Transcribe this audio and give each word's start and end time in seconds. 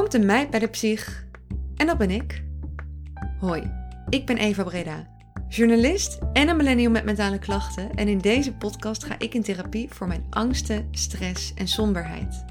komt 0.00 0.14
een 0.14 0.26
meid 0.26 0.50
bij 0.50 0.60
de 0.60 0.66
psych. 0.66 1.24
En 1.76 1.86
dat 1.86 1.98
ben 1.98 2.10
ik. 2.10 2.42
Hoi, 3.38 3.70
ik 4.08 4.26
ben 4.26 4.36
Eva 4.36 4.62
Breda, 4.62 5.06
journalist 5.48 6.18
en 6.32 6.48
een 6.48 6.56
millennial 6.56 6.90
met 6.90 7.04
mentale 7.04 7.38
klachten. 7.38 7.94
En 7.94 8.08
in 8.08 8.18
deze 8.18 8.52
podcast 8.52 9.04
ga 9.04 9.14
ik 9.18 9.34
in 9.34 9.42
therapie 9.42 9.88
voor 9.90 10.06
mijn 10.06 10.26
angsten, 10.30 10.88
stress 10.90 11.54
en 11.54 11.68
somberheid. 11.68 12.44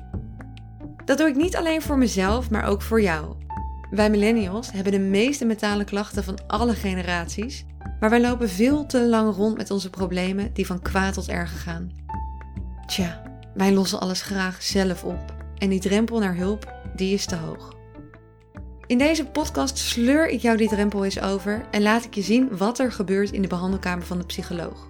Dat 1.06 1.18
doe 1.18 1.28
ik 1.28 1.36
niet 1.36 1.56
alleen 1.56 1.82
voor 1.82 1.98
mezelf, 1.98 2.50
maar 2.50 2.66
ook 2.66 2.82
voor 2.82 3.02
jou. 3.02 3.36
Wij 3.92 4.10
millennials 4.10 4.72
hebben 4.72 4.92
de 4.92 5.00
meeste 5.00 5.46
mentale 5.46 5.84
klachten 5.84 6.24
van 6.24 6.48
alle 6.48 6.74
generaties, 6.74 7.66
maar 8.00 8.10
wij 8.10 8.22
lopen 8.22 8.50
veel 8.50 8.86
te 8.86 9.08
lang 9.08 9.36
rond 9.36 9.58
met 9.58 9.72
onze 9.72 9.90
problemen 9.90 10.54
die 10.54 10.66
van 10.66 10.82
kwaad 10.82 11.14
tot 11.14 11.30
erger 11.30 11.58
gaan. 11.58 11.92
Tja, 12.86 13.22
wij 13.54 13.74
lossen 13.74 14.00
alles 14.00 14.22
graag 14.22 14.64
zelf 14.64 15.04
op 15.04 15.29
en 15.60 15.70
die 15.70 15.80
drempel 15.80 16.20
naar 16.20 16.36
hulp, 16.36 16.74
die 16.96 17.14
is 17.14 17.26
te 17.26 17.36
hoog. 17.36 17.78
In 18.86 18.98
deze 18.98 19.26
podcast 19.26 19.78
sleur 19.78 20.28
ik 20.28 20.40
jou 20.40 20.58
die 20.58 20.68
drempel 20.68 21.04
eens 21.04 21.22
over 21.22 21.66
en 21.72 21.82
laat 21.82 22.04
ik 22.04 22.14
je 22.14 22.22
zien 22.22 22.58
wat 22.58 22.80
er 22.80 22.92
gebeurt 22.92 23.32
in 23.32 23.42
de 23.42 23.48
behandelkamer 23.48 24.06
van 24.06 24.18
de 24.18 24.26
psycholoog. 24.26 24.90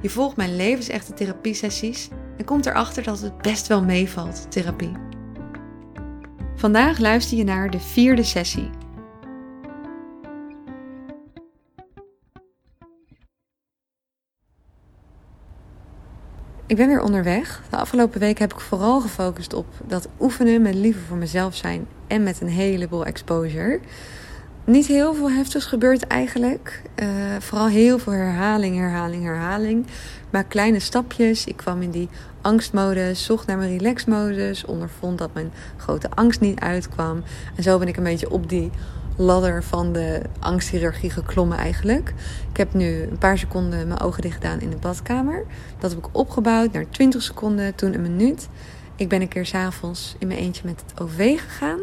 Je 0.00 0.10
volgt 0.10 0.36
mijn 0.36 0.56
levensechte 0.56 1.14
therapiesessies 1.14 2.08
en 2.36 2.44
komt 2.44 2.66
erachter 2.66 3.02
dat 3.02 3.20
het 3.20 3.42
best 3.42 3.66
wel 3.66 3.82
meevalt, 3.82 4.50
therapie. 4.50 4.92
Vandaag 6.54 6.98
luister 6.98 7.36
je 7.36 7.44
naar 7.44 7.70
de 7.70 7.80
vierde 7.80 8.22
sessie. 8.22 8.70
Ik 16.66 16.76
ben 16.76 16.88
weer 16.88 17.00
onderweg. 17.02 17.62
De 17.70 17.76
afgelopen 17.76 18.20
week 18.20 18.38
heb 18.38 18.52
ik 18.52 18.60
vooral 18.60 19.00
gefocust 19.00 19.54
op 19.54 19.66
dat 19.86 20.08
oefenen 20.20 20.62
met 20.62 20.74
liefde 20.74 21.00
voor 21.00 21.16
mezelf 21.16 21.54
zijn 21.54 21.86
en 22.06 22.22
met 22.22 22.40
een 22.40 22.48
heleboel 22.48 23.04
exposure. 23.04 23.80
Niet 24.64 24.86
heel 24.86 25.14
veel 25.14 25.30
heftigs 25.30 25.64
gebeurt 25.64 26.06
eigenlijk. 26.06 26.82
Uh, 27.02 27.08
vooral 27.38 27.66
heel 27.66 27.98
veel 27.98 28.12
herhaling, 28.12 28.76
herhaling, 28.76 29.24
herhaling. 29.24 29.86
Maar 30.30 30.44
kleine 30.44 30.78
stapjes. 30.78 31.44
Ik 31.44 31.56
kwam 31.56 31.82
in 31.82 31.90
die 31.90 32.08
angstmodus, 32.40 33.24
zocht 33.24 33.46
naar 33.46 33.58
mijn 33.58 33.78
relaxmodus, 33.78 34.64
ondervond 34.64 35.18
dat 35.18 35.34
mijn 35.34 35.52
grote 35.76 36.10
angst 36.14 36.40
niet 36.40 36.60
uitkwam. 36.60 37.22
En 37.56 37.62
zo 37.62 37.78
ben 37.78 37.88
ik 37.88 37.96
een 37.96 38.02
beetje 38.02 38.30
op 38.30 38.48
die 38.48 38.70
ladder 39.16 39.64
van 39.64 39.92
de 39.92 40.20
angsthierarchie 40.38 41.10
geklommen 41.10 41.58
eigenlijk. 41.58 42.14
Ik 42.50 42.56
heb 42.56 42.74
nu 42.74 43.02
een 43.02 43.18
paar 43.18 43.38
seconden 43.38 43.88
mijn 43.88 44.00
ogen 44.00 44.22
dicht 44.22 44.34
gedaan 44.34 44.60
in 44.60 44.70
de 44.70 44.76
badkamer. 44.76 45.44
Dat 45.78 45.90
heb 45.90 45.98
ik 45.98 46.08
opgebouwd 46.12 46.72
naar 46.72 46.90
20 46.90 47.22
seconden, 47.22 47.74
toen 47.74 47.94
een 47.94 48.02
minuut. 48.02 48.48
Ik 48.96 49.08
ben 49.08 49.20
een 49.20 49.28
keer 49.28 49.46
s'avonds 49.46 50.14
in 50.18 50.26
mijn 50.26 50.38
eentje 50.38 50.62
met 50.64 50.82
het 50.86 51.00
OV 51.00 51.40
gegaan. 51.40 51.80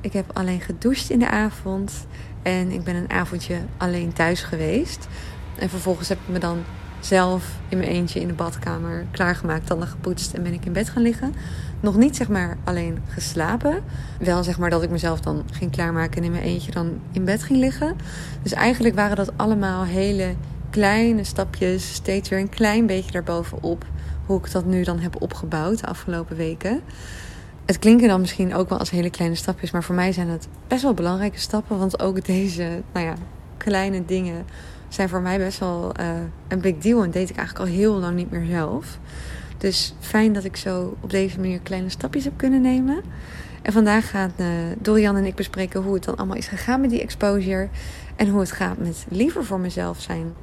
Ik 0.00 0.12
heb 0.12 0.30
alleen 0.32 0.60
gedoucht 0.60 1.10
in 1.10 1.18
de 1.18 1.28
avond. 1.28 2.06
En 2.42 2.70
ik 2.70 2.84
ben 2.84 2.94
een 2.94 3.10
avondje 3.10 3.58
alleen 3.76 4.12
thuis 4.12 4.42
geweest. 4.42 5.08
En 5.58 5.68
vervolgens 5.68 6.08
heb 6.08 6.18
ik 6.18 6.28
me 6.28 6.38
dan 6.38 6.64
zelf 7.00 7.58
in 7.68 7.78
mijn 7.78 7.90
eentje 7.90 8.20
in 8.20 8.26
de 8.26 8.34
badkamer 8.34 9.06
klaargemaakt, 9.10 9.66
tanden 9.66 9.88
gepoetst 9.88 10.34
en 10.34 10.42
ben 10.42 10.52
ik 10.52 10.64
in 10.64 10.72
bed 10.72 10.88
gaan 10.88 11.02
liggen. 11.02 11.34
Nog 11.80 11.96
niet 11.96 12.16
zeg 12.16 12.28
maar 12.28 12.56
alleen 12.64 12.98
geslapen. 13.08 13.82
Wel 14.18 14.42
zeg 14.42 14.58
maar 14.58 14.70
dat 14.70 14.82
ik 14.82 14.90
mezelf 14.90 15.20
dan 15.20 15.44
ging 15.52 15.70
klaarmaken 15.70 16.16
en 16.16 16.24
in 16.24 16.30
mijn 16.30 16.42
eentje 16.42 16.70
dan 16.70 17.00
in 17.12 17.24
bed 17.24 17.42
ging 17.42 17.58
liggen. 17.58 17.96
Dus 18.42 18.52
eigenlijk 18.52 18.94
waren 18.94 19.16
dat 19.16 19.32
allemaal 19.36 19.84
hele 19.84 20.34
kleine 20.70 21.24
stapjes, 21.24 21.92
steeds 21.92 22.28
weer 22.28 22.38
een 22.38 22.48
klein 22.48 22.86
beetje 22.86 23.10
daarbovenop. 23.10 23.84
Hoe 24.26 24.38
ik 24.38 24.52
dat 24.52 24.64
nu 24.64 24.82
dan 24.82 24.98
heb 24.98 25.22
opgebouwd 25.22 25.80
de 25.80 25.86
afgelopen 25.86 26.36
weken. 26.36 26.80
Het 27.66 27.78
klinken 27.78 28.08
dan 28.08 28.20
misschien 28.20 28.54
ook 28.54 28.68
wel 28.68 28.78
als 28.78 28.90
hele 28.90 29.10
kleine 29.10 29.34
stapjes, 29.36 29.70
maar 29.70 29.84
voor 29.84 29.94
mij 29.94 30.12
zijn 30.12 30.28
het 30.28 30.48
best 30.66 30.82
wel 30.82 30.94
belangrijke 30.94 31.38
stappen. 31.38 31.78
Want 31.78 32.02
ook 32.02 32.24
deze, 32.24 32.82
nou 32.92 33.06
ja, 33.06 33.14
kleine 33.56 34.04
dingen 34.04 34.44
zijn 34.88 35.08
voor 35.08 35.20
mij 35.20 35.38
best 35.38 35.58
wel 35.58 35.92
uh, 36.00 36.06
een 36.48 36.60
big 36.60 36.78
deal. 36.78 37.02
En 37.02 37.10
deed 37.10 37.30
ik 37.30 37.36
eigenlijk 37.36 37.68
al 37.68 37.76
heel 37.76 37.94
lang 37.94 38.16
niet 38.16 38.30
meer 38.30 38.46
zelf. 38.46 38.98
Dus 39.58 39.94
fijn 40.00 40.32
dat 40.32 40.44
ik 40.44 40.56
zo 40.56 40.96
op 41.00 41.10
deze 41.10 41.40
manier 41.40 41.60
kleine 41.60 41.88
stapjes 41.88 42.24
heb 42.24 42.36
kunnen 42.36 42.60
nemen. 42.60 43.02
En 43.62 43.72
vandaag 43.72 44.10
gaan 44.10 44.32
uh, 44.36 44.46
Dorian 44.78 45.16
en 45.16 45.24
ik 45.24 45.34
bespreken 45.34 45.82
hoe 45.82 45.94
het 45.94 46.04
dan 46.04 46.16
allemaal 46.16 46.36
is 46.36 46.48
gegaan 46.48 46.80
met 46.80 46.90
die 46.90 47.02
exposure. 47.02 47.68
En 48.16 48.28
hoe 48.28 48.40
het 48.40 48.52
gaat 48.52 48.78
met 48.78 49.06
liever 49.08 49.44
voor 49.44 49.60
mezelf 49.60 50.00
zijn. 50.00 50.34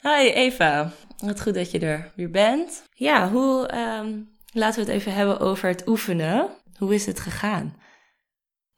Hi 0.00 0.30
Eva, 0.30 0.92
wat 1.18 1.40
goed 1.40 1.54
dat 1.54 1.70
je 1.70 1.78
er 1.78 2.12
weer 2.16 2.30
bent. 2.30 2.84
Ja, 2.94 3.30
hoe, 3.30 3.70
um, 3.74 4.28
laten 4.52 4.84
we 4.84 4.90
het 4.90 5.00
even 5.00 5.14
hebben 5.14 5.40
over 5.40 5.68
het 5.68 5.88
oefenen. 5.88 6.48
Hoe 6.78 6.94
is 6.94 7.06
het 7.06 7.20
gegaan? 7.20 7.74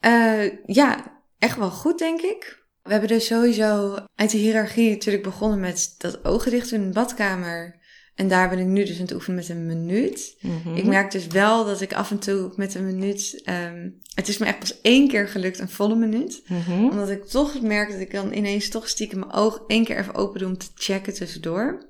Uh, 0.06 0.53
ja, 0.67 1.21
echt 1.39 1.56
wel 1.56 1.71
goed 1.71 1.99
denk 1.99 2.21
ik. 2.21 2.65
We 2.83 2.91
hebben 2.91 3.09
dus 3.09 3.27
sowieso 3.27 3.97
uit 4.15 4.31
de 4.31 4.39
hiërarchie 4.39 4.91
natuurlijk 4.91 5.25
begonnen 5.25 5.61
met 5.61 5.94
dat 5.99 6.25
ogen 6.25 6.50
dicht 6.50 6.72
in 6.72 6.87
de 6.87 6.93
badkamer. 6.93 7.84
En 8.15 8.28
daar 8.28 8.49
ben 8.49 8.59
ik 8.59 8.66
nu 8.66 8.84
dus 8.84 8.97
aan 8.97 9.03
het 9.03 9.15
oefenen 9.15 9.37
met 9.37 9.49
een 9.49 9.66
minuut. 9.66 10.37
Ik 10.75 10.84
merk 10.84 11.11
dus 11.11 11.27
wel 11.27 11.65
dat 11.65 11.81
ik 11.81 11.93
af 11.93 12.11
en 12.11 12.19
toe 12.19 12.53
met 12.56 12.75
een 12.75 12.87
minuut. 12.87 13.43
Um, 13.49 14.00
het 14.15 14.28
is 14.28 14.39
me 14.39 14.47
echt 14.47 14.59
pas 14.59 14.81
één 14.81 15.09
keer 15.09 15.28
gelukt, 15.28 15.59
een 15.59 15.69
volle 15.69 15.97
minuut. 15.97 16.43
Omdat 16.91 17.11
ik 17.11 17.25
toch 17.25 17.61
merk 17.61 17.91
dat 17.91 18.00
ik 18.00 18.12
dan 18.12 18.33
ineens 18.33 18.69
toch 18.69 18.89
stiekem 18.89 19.19
mijn 19.19 19.33
oog 19.33 19.65
één 19.66 19.84
keer 19.84 19.99
even 19.99 20.15
open 20.15 20.39
doe 20.39 20.49
om 20.49 20.59
te 20.59 20.66
checken 20.75 21.15
tussendoor. 21.15 21.89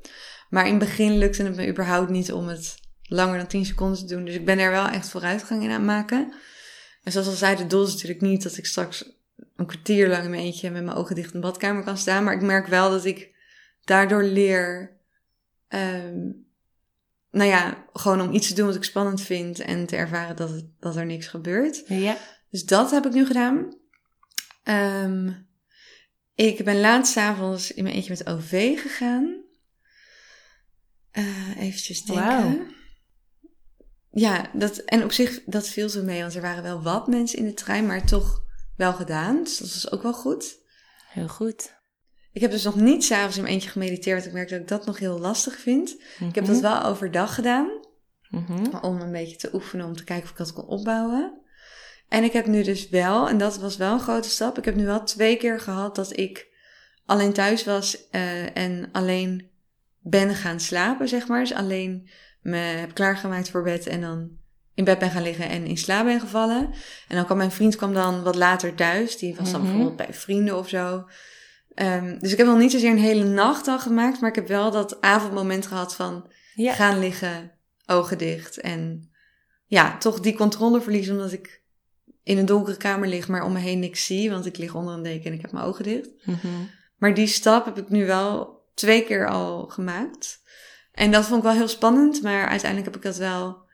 Maar 0.49 0.65
in 0.65 0.71
het 0.71 0.79
begin 0.79 1.19
lukte 1.19 1.43
het 1.43 1.57
me 1.57 1.69
überhaupt 1.69 2.11
niet 2.11 2.33
om 2.33 2.47
het 2.47 2.75
langer 3.03 3.39
dan 3.39 3.47
10 3.47 3.65
seconden 3.65 3.99
te 3.99 4.15
doen. 4.15 4.25
Dus 4.25 4.35
ik 4.35 4.45
ben 4.45 4.59
er 4.59 4.71
wel 4.71 4.87
echt 4.87 5.09
vooruitgang 5.09 5.63
in 5.63 5.71
aan 5.71 5.75
het 5.75 5.85
maken. 5.85 6.35
En 7.07 7.13
zoals 7.13 7.27
al 7.27 7.33
zei, 7.33 7.57
de 7.57 7.67
doel 7.67 7.87
is 7.87 7.93
natuurlijk 7.93 8.21
niet 8.21 8.43
dat 8.43 8.57
ik 8.57 8.67
straks 8.67 9.13
een 9.57 9.67
kwartier 9.67 10.09
lang 10.09 10.25
in 10.25 10.31
mijn 10.31 10.43
eentje 10.43 10.71
met 10.71 10.85
mijn 10.85 10.97
ogen 10.97 11.15
dicht 11.15 11.35
in 11.35 11.41
de 11.41 11.47
badkamer 11.47 11.85
kan 11.85 11.99
staan. 11.99 12.25
Maar 12.25 12.35
ik 12.35 12.43
merk 12.43 12.67
wel 12.67 12.91
dat 12.91 13.05
ik 13.05 13.35
daardoor 13.85 14.23
leer 14.23 14.97
Um, 15.69 16.47
nou 17.31 17.49
ja, 17.49 17.87
gewoon 17.93 18.21
om 18.21 18.33
iets 18.33 18.49
te 18.49 18.55
doen 18.55 18.67
wat 18.67 18.75
ik 18.75 18.85
spannend 18.85 19.21
vind 19.21 19.61
en 19.61 19.87
te 19.87 19.97
ervaren 19.97 20.37
dat, 20.37 20.51
het, 20.51 20.65
dat 20.81 20.97
er 20.97 21.07
niks 21.07 21.27
gebeurt. 21.27 21.83
Ja. 21.87 22.17
Dus 22.51 22.65
dat 22.65 22.91
heb 22.91 23.07
ik 23.07 23.13
nu 23.13 23.27
gedaan. 23.27 23.77
Um, 24.65 25.49
ik 26.35 26.65
ben 26.65 26.81
laatst 26.81 27.17
avonds 27.17 27.73
in 27.73 27.83
mijn 27.83 27.95
eentje 27.95 28.11
met 28.11 28.27
OV 28.27 28.81
gegaan. 28.83 29.45
Uh, 31.13 31.61
eventjes 31.61 32.05
denken. 32.05 32.59
Wow. 32.59 32.76
Ja, 34.19 34.51
dat, 34.53 34.77
en 34.77 35.05
op 35.05 35.13
zich, 35.13 35.43
dat 35.45 35.69
viel 35.69 35.89
zo 35.89 36.03
mee, 36.03 36.21
want 36.21 36.35
er 36.35 36.41
waren 36.41 36.63
wel 36.63 36.83
wat 36.83 37.07
mensen 37.07 37.39
in 37.39 37.45
de 37.45 37.55
trein, 37.55 37.87
maar 37.87 38.07
toch 38.07 38.43
wel 38.77 38.93
gedaan. 38.93 39.43
Dus 39.43 39.59
dat 39.59 39.73
was 39.73 39.91
ook 39.91 40.03
wel 40.03 40.13
goed. 40.13 40.59
Heel 41.09 41.29
goed. 41.29 41.75
Ik 42.33 42.41
heb 42.41 42.51
dus 42.51 42.63
nog 42.63 42.77
niet 42.77 43.05
s'avonds 43.05 43.37
in 43.37 43.43
mijn 43.43 43.55
eentje 43.55 43.71
gemediteerd. 43.71 44.27
Ik 44.27 44.33
merk 44.33 44.49
dat 44.49 44.61
ik 44.61 44.69
dat 44.69 44.87
nog 44.87 44.99
heel 44.99 45.19
lastig 45.19 45.57
vind. 45.59 45.91
Ik 46.29 46.35
heb 46.35 46.47
dat 46.47 46.61
mhm. 46.61 46.63
wel 46.63 46.83
overdag 46.83 47.35
gedaan. 47.35 47.71
Mhm. 48.31 48.77
Om 48.81 49.01
een 49.01 49.13
beetje 49.13 49.37
te 49.37 49.51
oefenen, 49.53 49.87
om 49.87 49.97
te 49.97 50.05
kijken 50.05 50.25
of 50.25 50.31
ik 50.31 50.37
dat 50.37 50.53
kon 50.53 50.67
opbouwen. 50.67 51.41
En 52.09 52.25
ik 52.25 52.33
heb 52.33 52.47
nu 52.47 52.63
dus 52.63 52.89
wel, 52.89 53.29
en 53.29 53.39
dat 53.39 53.59
was 53.59 53.77
wel 53.77 53.93
een 53.93 54.01
grote 54.01 54.31
stap. 54.31 54.59
Ik 54.59 54.65
heb 54.65 54.75
nu 54.75 54.85
wel 54.85 55.05
twee 55.05 55.37
keer 55.37 55.61
gehad 55.61 55.95
dat 55.95 56.17
ik 56.19 56.47
alleen 57.07 57.33
thuis 57.33 57.65
was 57.65 57.97
uh, 58.13 58.57
en 58.57 58.89
alleen 58.93 59.51
ben 60.01 60.35
gaan 60.35 60.61
slapen, 60.61 61.09
zeg 61.09 61.29
maar. 61.29 61.41
Dus 61.41 61.55
alleen 61.55 62.09
me 62.47 62.57
heb 62.57 62.95
klaargemaakt 62.95 63.51
voor 63.51 63.63
bed 63.63 63.87
en 63.87 64.01
dan 64.01 64.31
in 64.75 64.85
bed 64.85 64.99
ben 64.99 65.11
gaan 65.11 65.23
liggen 65.23 65.49
en 65.49 65.65
in 65.65 65.77
slaap 65.77 66.05
ben 66.05 66.21
gevallen. 66.21 66.75
En 67.09 67.17
dan 67.17 67.25
kwam 67.25 67.37
mijn 67.37 67.51
vriend 67.51 67.77
kwam 67.77 67.95
dan 67.95 68.23
wat 68.23 68.35
later 68.35 68.75
thuis. 68.75 69.19
Die 69.19 69.35
was 69.35 69.51
dan 69.51 69.61
mhm. 69.61 69.71
bijvoorbeeld 69.71 70.07
bij 70.07 70.15
vrienden 70.15 70.59
of 70.59 70.69
zo. 70.69 71.09
Um, 71.75 72.19
dus 72.19 72.33
ik 72.33 72.39
heb 72.39 72.47
nog 72.47 72.59
niet 72.59 72.71
zozeer 72.71 72.91
een 72.91 72.99
hele 72.99 73.25
nacht 73.25 73.69
al 73.69 73.79
gemaakt, 73.79 74.21
maar 74.21 74.31
ik 74.31 74.37
heb 74.37 74.49
wel 74.49 74.71
dat 74.71 75.01
avondmoment 75.01 75.67
gehad 75.67 75.95
van 75.95 76.31
gaan 76.57 76.99
liggen, 76.99 77.53
ogen 77.87 78.19
dicht. 78.19 78.61
En 78.61 79.11
ja, 79.67 79.99
toch 79.99 80.21
die 80.21 80.37
controle 80.37 80.81
verliezen 80.81 81.15
omdat 81.15 81.33
ik 81.33 81.63
in 82.23 82.39
een 82.39 82.47
donkere 82.47 82.77
kamer 82.77 83.09
lig, 83.09 83.29
maar 83.29 83.45
om 83.45 83.53
me 83.53 83.59
heen 83.59 83.79
niks 83.79 84.07
zie, 84.07 84.31
want 84.31 84.47
ik 84.47 84.57
lig 84.57 84.75
onder 84.75 84.95
een 84.95 85.03
deken 85.03 85.25
en 85.25 85.33
ik 85.33 85.41
heb 85.41 85.53
mijn 85.53 85.65
ogen 85.65 85.85
dicht. 85.85 86.11
Mm 86.25 86.39
-hmm. 86.41 86.71
Maar 86.97 87.15
die 87.15 87.27
stap 87.27 87.65
heb 87.65 87.79
ik 87.79 87.89
nu 87.89 88.07
wel 88.07 88.63
twee 88.75 89.05
keer 89.05 89.29
al 89.29 89.67
gemaakt. 89.67 90.43
En 90.97 91.11
dat 91.11 91.25
vond 91.25 91.39
ik 91.39 91.45
wel 91.45 91.57
heel 91.57 91.69
spannend, 91.69 92.23
maar 92.23 92.49
uiteindelijk 92.49 92.93
heb 92.93 92.97
ik 92.97 93.03
dat 93.03 93.17
wel 93.17 93.65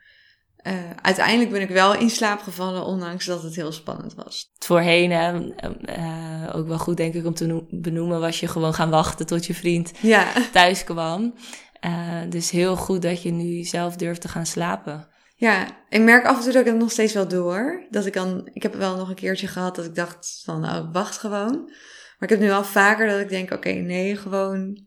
uh, 0.62 0.72
uiteindelijk 1.02 1.50
ben 1.50 1.60
ik 1.60 1.68
wel 1.68 1.94
in 1.94 2.10
slaap 2.10 2.40
gevallen, 2.40 2.84
ondanks 2.84 3.24
dat 3.24 3.42
het 3.42 3.54
heel 3.54 3.72
spannend 3.72 4.14
was. 4.14 4.52
Voorheen, 4.58 5.10
uh, 5.10 6.56
ook 6.56 6.66
wel 6.66 6.78
goed 6.78 6.96
denk 6.96 7.14
ik 7.14 7.26
om 7.26 7.34
te 7.34 7.66
benoemen, 7.70 8.20
was 8.20 8.40
je 8.40 8.48
gewoon 8.48 8.74
gaan 8.74 8.90
wachten 8.90 9.26
tot 9.26 9.46
je 9.46 9.54
vriend 9.54 9.92
ja. 10.00 10.32
thuis 10.52 10.84
kwam. 10.84 11.34
Uh, 11.84 12.20
dus 12.28 12.50
heel 12.50 12.76
goed 12.76 13.02
dat 13.02 13.22
je 13.22 13.30
nu 13.30 13.62
zelf 13.62 13.96
durft 13.96 14.20
te 14.20 14.28
gaan 14.28 14.46
slapen. 14.46 15.08
Ja, 15.36 15.66
ik 15.88 16.00
merk 16.00 16.26
af 16.26 16.36
en 16.36 16.42
toe 16.42 16.52
dat 16.52 16.60
ik 16.60 16.72
het 16.72 16.78
nog 16.78 16.90
steeds 16.90 17.12
wel 17.12 17.28
door. 17.28 17.86
Dat 17.90 18.06
ik 18.06 18.12
dan, 18.12 18.50
ik 18.52 18.62
heb 18.62 18.74
wel 18.74 18.96
nog 18.96 19.08
een 19.08 19.14
keertje 19.14 19.46
gehad 19.46 19.76
dat 19.76 19.84
ik 19.84 19.94
dacht 19.94 20.42
van, 20.44 20.60
nou, 20.60 20.86
ik 20.86 20.92
wacht 20.92 21.18
gewoon. 21.18 21.64
Maar 22.18 22.28
ik 22.28 22.28
heb 22.28 22.38
nu 22.38 22.46
wel 22.46 22.64
vaker 22.64 23.08
dat 23.08 23.20
ik 23.20 23.28
denk, 23.28 23.52
oké, 23.52 23.70
nee, 23.72 24.16
gewoon, 24.16 24.84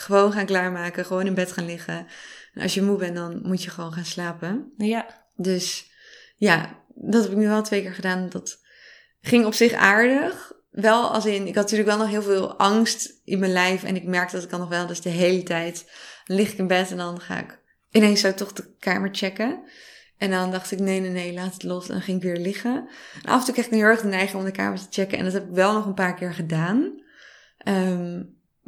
gewoon 0.00 0.32
gaan 0.32 0.46
klaarmaken. 0.46 1.04
Gewoon 1.04 1.26
in 1.26 1.34
bed 1.34 1.52
gaan 1.52 1.66
liggen. 1.66 2.06
En 2.54 2.62
als 2.62 2.74
je 2.74 2.82
moe 2.82 2.96
bent, 2.96 3.16
dan 3.16 3.40
moet 3.42 3.62
je 3.62 3.70
gewoon 3.70 3.92
gaan 3.92 4.04
slapen. 4.04 4.72
Ja. 4.76 5.26
Dus 5.36 5.90
ja, 6.36 6.82
dat 6.94 7.22
heb 7.22 7.32
ik 7.32 7.38
nu 7.38 7.48
wel 7.48 7.62
twee 7.62 7.82
keer 7.82 7.94
gedaan. 7.94 8.28
Dat 8.28 8.60
ging 9.20 9.44
op 9.44 9.54
zich 9.54 9.72
aardig. 9.72 10.52
Wel 10.70 11.12
als 11.12 11.26
in, 11.26 11.46
ik 11.46 11.54
had 11.54 11.64
natuurlijk 11.64 11.88
wel 11.88 11.98
nog 11.98 12.08
heel 12.08 12.22
veel 12.22 12.58
angst 12.58 13.20
in 13.24 13.38
mijn 13.38 13.52
lijf. 13.52 13.84
En 13.84 13.96
ik 13.96 14.04
merkte 14.04 14.34
dat 14.34 14.44
ik 14.44 14.50
dan 14.50 14.60
nog 14.60 14.68
wel, 14.68 14.86
dus 14.86 15.00
de 15.00 15.08
hele 15.08 15.42
tijd 15.42 15.90
dan 16.24 16.36
lig 16.36 16.52
ik 16.52 16.58
in 16.58 16.66
bed 16.66 16.90
en 16.90 16.96
dan 16.96 17.20
ga 17.20 17.38
ik 17.38 17.58
ineens 17.90 18.20
zou 18.20 18.34
toch 18.34 18.52
de 18.52 18.74
kamer 18.78 19.08
checken. 19.12 19.62
En 20.18 20.30
dan 20.30 20.50
dacht 20.50 20.70
ik, 20.70 20.78
nee, 20.78 21.00
nee, 21.00 21.10
nee, 21.10 21.32
laat 21.32 21.52
het 21.52 21.62
los. 21.62 21.88
En 21.88 21.92
dan 21.92 22.02
ging 22.02 22.16
ik 22.16 22.22
weer 22.22 22.36
liggen. 22.36 22.88
En 23.22 23.30
af 23.30 23.38
en 23.38 23.44
toe 23.44 23.54
kreeg 23.54 23.66
ik 23.66 23.72
heel 23.72 23.82
erg 23.82 24.00
de 24.00 24.08
neiging 24.08 24.38
om 24.38 24.44
de 24.44 24.50
kamer 24.50 24.78
te 24.78 24.86
checken. 24.90 25.18
En 25.18 25.24
dat 25.24 25.32
heb 25.32 25.48
ik 25.48 25.54
wel 25.54 25.72
nog 25.72 25.86
een 25.86 25.94
paar 25.94 26.14
keer 26.14 26.34
gedaan. 26.34 27.02
Ehm, 27.58 28.22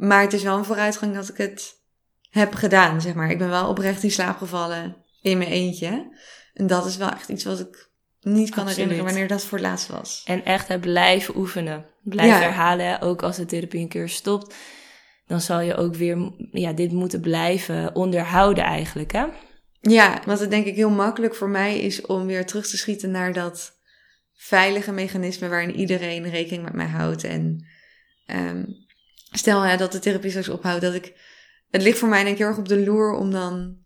maar 0.07 0.21
het 0.21 0.33
is 0.33 0.43
wel 0.43 0.57
een 0.57 0.65
vooruitgang 0.65 1.15
dat 1.15 1.29
ik 1.29 1.37
het 1.37 1.81
heb 2.29 2.53
gedaan, 2.53 3.01
zeg 3.01 3.13
maar. 3.13 3.31
Ik 3.31 3.37
ben 3.37 3.49
wel 3.49 3.69
oprecht 3.69 4.03
in 4.03 4.11
slaap 4.11 4.37
gevallen 4.37 4.95
in 5.21 5.37
mijn 5.37 5.49
eentje. 5.49 6.17
En 6.53 6.67
dat 6.67 6.85
is 6.85 6.97
wel 6.97 7.09
echt 7.09 7.29
iets 7.29 7.43
wat 7.43 7.59
ik 7.59 7.91
niet 8.21 8.49
kan 8.49 8.63
Absoluut. 8.63 8.75
herinneren 8.75 9.05
wanneer 9.05 9.27
dat 9.27 9.43
voor 9.43 9.57
het 9.57 9.67
laatst 9.67 9.87
was. 9.87 10.21
En 10.25 10.45
echt 10.45 10.79
blijven 10.79 11.37
oefenen. 11.37 11.85
Blijf 12.03 12.29
Ja. 12.29 12.39
herhalen. 12.39 13.01
Ook 13.01 13.23
als 13.23 13.35
de 13.35 13.45
therapie 13.45 13.79
een 13.81 13.87
keer 13.87 14.09
stopt. 14.09 14.55
Dan 15.27 15.41
zal 15.41 15.59
je 15.59 15.75
ook 15.75 15.95
weer 15.95 16.31
ja, 16.51 16.73
dit 16.73 16.91
moeten 16.91 17.21
blijven 17.21 17.95
onderhouden 17.95 18.63
eigenlijk. 18.63 19.11
Hè? 19.11 19.25
Ja, 19.81 20.21
wat 20.25 20.39
het 20.39 20.49
denk 20.49 20.65
ik 20.65 20.75
heel 20.75 20.89
makkelijk 20.89 21.35
voor 21.35 21.49
mij 21.49 21.79
is 21.79 22.01
om 22.01 22.25
weer 22.25 22.45
terug 22.45 22.67
te 22.67 22.77
schieten 22.77 23.11
naar 23.11 23.33
dat 23.33 23.79
veilige 24.33 24.91
mechanisme 24.91 25.49
waarin 25.49 25.75
iedereen 25.75 26.29
rekening 26.29 26.63
met 26.63 26.73
mij 26.73 26.87
houdt. 26.87 27.23
En 27.23 27.65
ehm, 28.25 28.63
stel 29.33 29.61
hè, 29.61 29.77
dat 29.77 29.91
de 29.91 29.99
therapie 29.99 30.29
straks 30.29 30.49
ophoudt, 30.49 30.81
dat 30.81 30.93
ik. 30.93 31.13
Het 31.69 31.81
ligt 31.81 31.97
voor 31.97 32.09
mij 32.09 32.19
denk 32.23 32.31
ik 32.31 32.37
heel 32.37 32.47
erg 32.47 32.57
op 32.57 32.67
de 32.67 32.83
loer 32.83 33.11
om 33.13 33.31
dan 33.31 33.81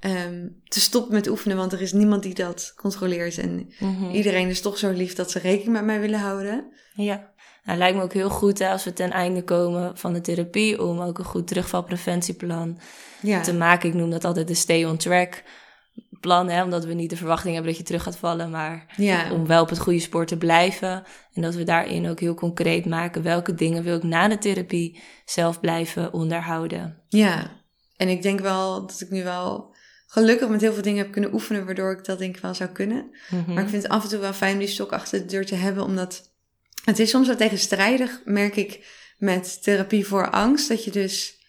ehm, 0.00 0.48
te 0.64 0.80
stoppen 0.80 1.12
met 1.14 1.28
oefenen, 1.28 1.56
want 1.56 1.72
er 1.72 1.80
is 1.80 1.92
niemand 1.92 2.22
die 2.22 2.34
dat 2.34 2.72
controleert. 2.76 3.38
En 3.38 3.70
Mhm. 3.78 4.10
iedereen 4.10 4.48
is 4.48 4.60
toch 4.60 4.78
zo 4.78 4.90
lief 4.90 5.14
dat 5.14 5.30
ze 5.30 5.38
rekening 5.38 5.72
met 5.72 5.84
mij 5.84 6.00
willen 6.00 6.20
houden. 6.20 6.72
Ja, 6.94 7.32
nou, 7.64 7.78
lijkt 7.78 7.96
me 7.96 8.02
ook 8.02 8.12
heel 8.12 8.30
goed 8.30 8.58
hè, 8.58 8.68
als 8.68 8.84
we 8.84 8.92
ten 8.92 9.10
einde 9.10 9.44
komen 9.44 9.96
van 9.98 10.12
de 10.12 10.20
therapie 10.20 10.82
om 10.82 11.00
ook 11.00 11.18
een 11.18 11.24
goed 11.24 11.46
terugvalpreventieplan 11.46 12.78
Ja, 13.22 13.40
te 13.40 13.54
maken. 13.54 13.88
Ik 13.88 13.94
noem 13.94 14.10
dat 14.10 14.24
altijd 14.24 14.48
de 14.48 14.54
stay 14.54 14.84
on 14.84 14.96
track 14.96 15.42
plan, 16.20 16.48
hè, 16.48 16.62
omdat 16.62 16.84
we 16.84 16.94
niet 16.94 17.10
de 17.10 17.16
verwachting 17.16 17.54
hebben 17.54 17.70
dat 17.70 17.80
je 17.80 17.86
terug 17.86 18.02
gaat 18.02 18.16
vallen, 18.16 18.50
maar 18.50 18.94
ja, 18.96 19.32
om 19.32 19.46
wel 19.46 19.62
op 19.62 19.68
het 19.68 19.78
goede 19.78 20.00
spoor 20.00 20.26
te 20.26 20.36
blijven. 20.36 21.02
En 21.32 21.42
dat 21.42 21.54
we 21.54 21.62
daarin 21.62 22.08
ook 22.08 22.20
heel 22.20 22.34
concreet 22.34 22.86
maken 22.86 23.22
welke 23.22 23.54
dingen 23.54 23.82
wil 23.82 23.96
ik 23.96 24.02
na 24.02 24.28
de 24.28 24.38
therapie 24.38 25.00
zelf 25.24 25.60
blijven 25.60 26.12
onderhouden. 26.12 27.02
ja. 27.08 27.58
En 27.96 28.08
ik 28.08 28.22
denk 28.22 28.40
wel 28.40 28.86
dat 28.86 29.00
ik 29.00 29.10
nu 29.10 29.24
wel 29.24 29.74
gelukkig 30.06 30.48
met 30.48 30.60
heel 30.60 30.72
veel 30.72 30.82
dingen 30.82 31.02
heb 31.02 31.12
kunnen 31.12 31.32
oefenen, 31.32 31.64
waardoor 31.64 31.92
ik 31.92 32.04
dat 32.04 32.18
denk 32.18 32.36
ik 32.36 32.42
wel 32.42 32.54
zou 32.54 32.70
kunnen. 32.70 33.10
Mhm. 33.30 33.52
Maar 33.52 33.62
ik 33.62 33.68
vind 33.68 33.82
het 33.82 33.92
af 33.92 34.02
en 34.02 34.08
toe 34.08 34.18
wel 34.18 34.32
fijn 34.32 34.52
om 34.52 34.58
die 34.58 34.68
stok 34.68 34.92
achter 34.92 35.18
de 35.18 35.26
deur 35.26 35.46
te 35.46 35.54
hebben, 35.54 35.84
omdat 35.84 36.32
het 36.84 36.98
is 36.98 37.10
soms 37.10 37.26
wel 37.26 37.36
tegenstrijdig, 37.36 38.20
merk 38.24 38.56
ik, 38.56 38.86
met 39.18 39.62
therapie 39.62 40.06
voor 40.06 40.30
angst. 40.30 40.68
Dat 40.68 40.84
je 40.84 40.90
dus 40.90 41.39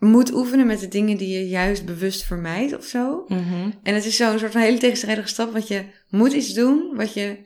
moet 0.00 0.34
oefenen 0.34 0.66
met 0.66 0.80
de 0.80 0.88
dingen 0.88 1.16
die 1.16 1.38
je 1.38 1.48
juist 1.48 1.84
bewust 1.84 2.22
vermijdt 2.22 2.76
of 2.76 2.84
zo. 2.84 3.24
Mhm. 3.28 3.70
En 3.82 3.94
het 3.94 4.04
is 4.04 4.16
zo'n 4.16 4.38
soort 4.38 4.52
van 4.52 4.60
hele 4.60 4.78
tegenstrijdige 4.78 5.28
stap, 5.28 5.52
want 5.52 5.68
je 5.68 5.84
moet 6.08 6.32
iets 6.32 6.54
doen 6.54 6.92
wat 6.96 7.14
je 7.14 7.36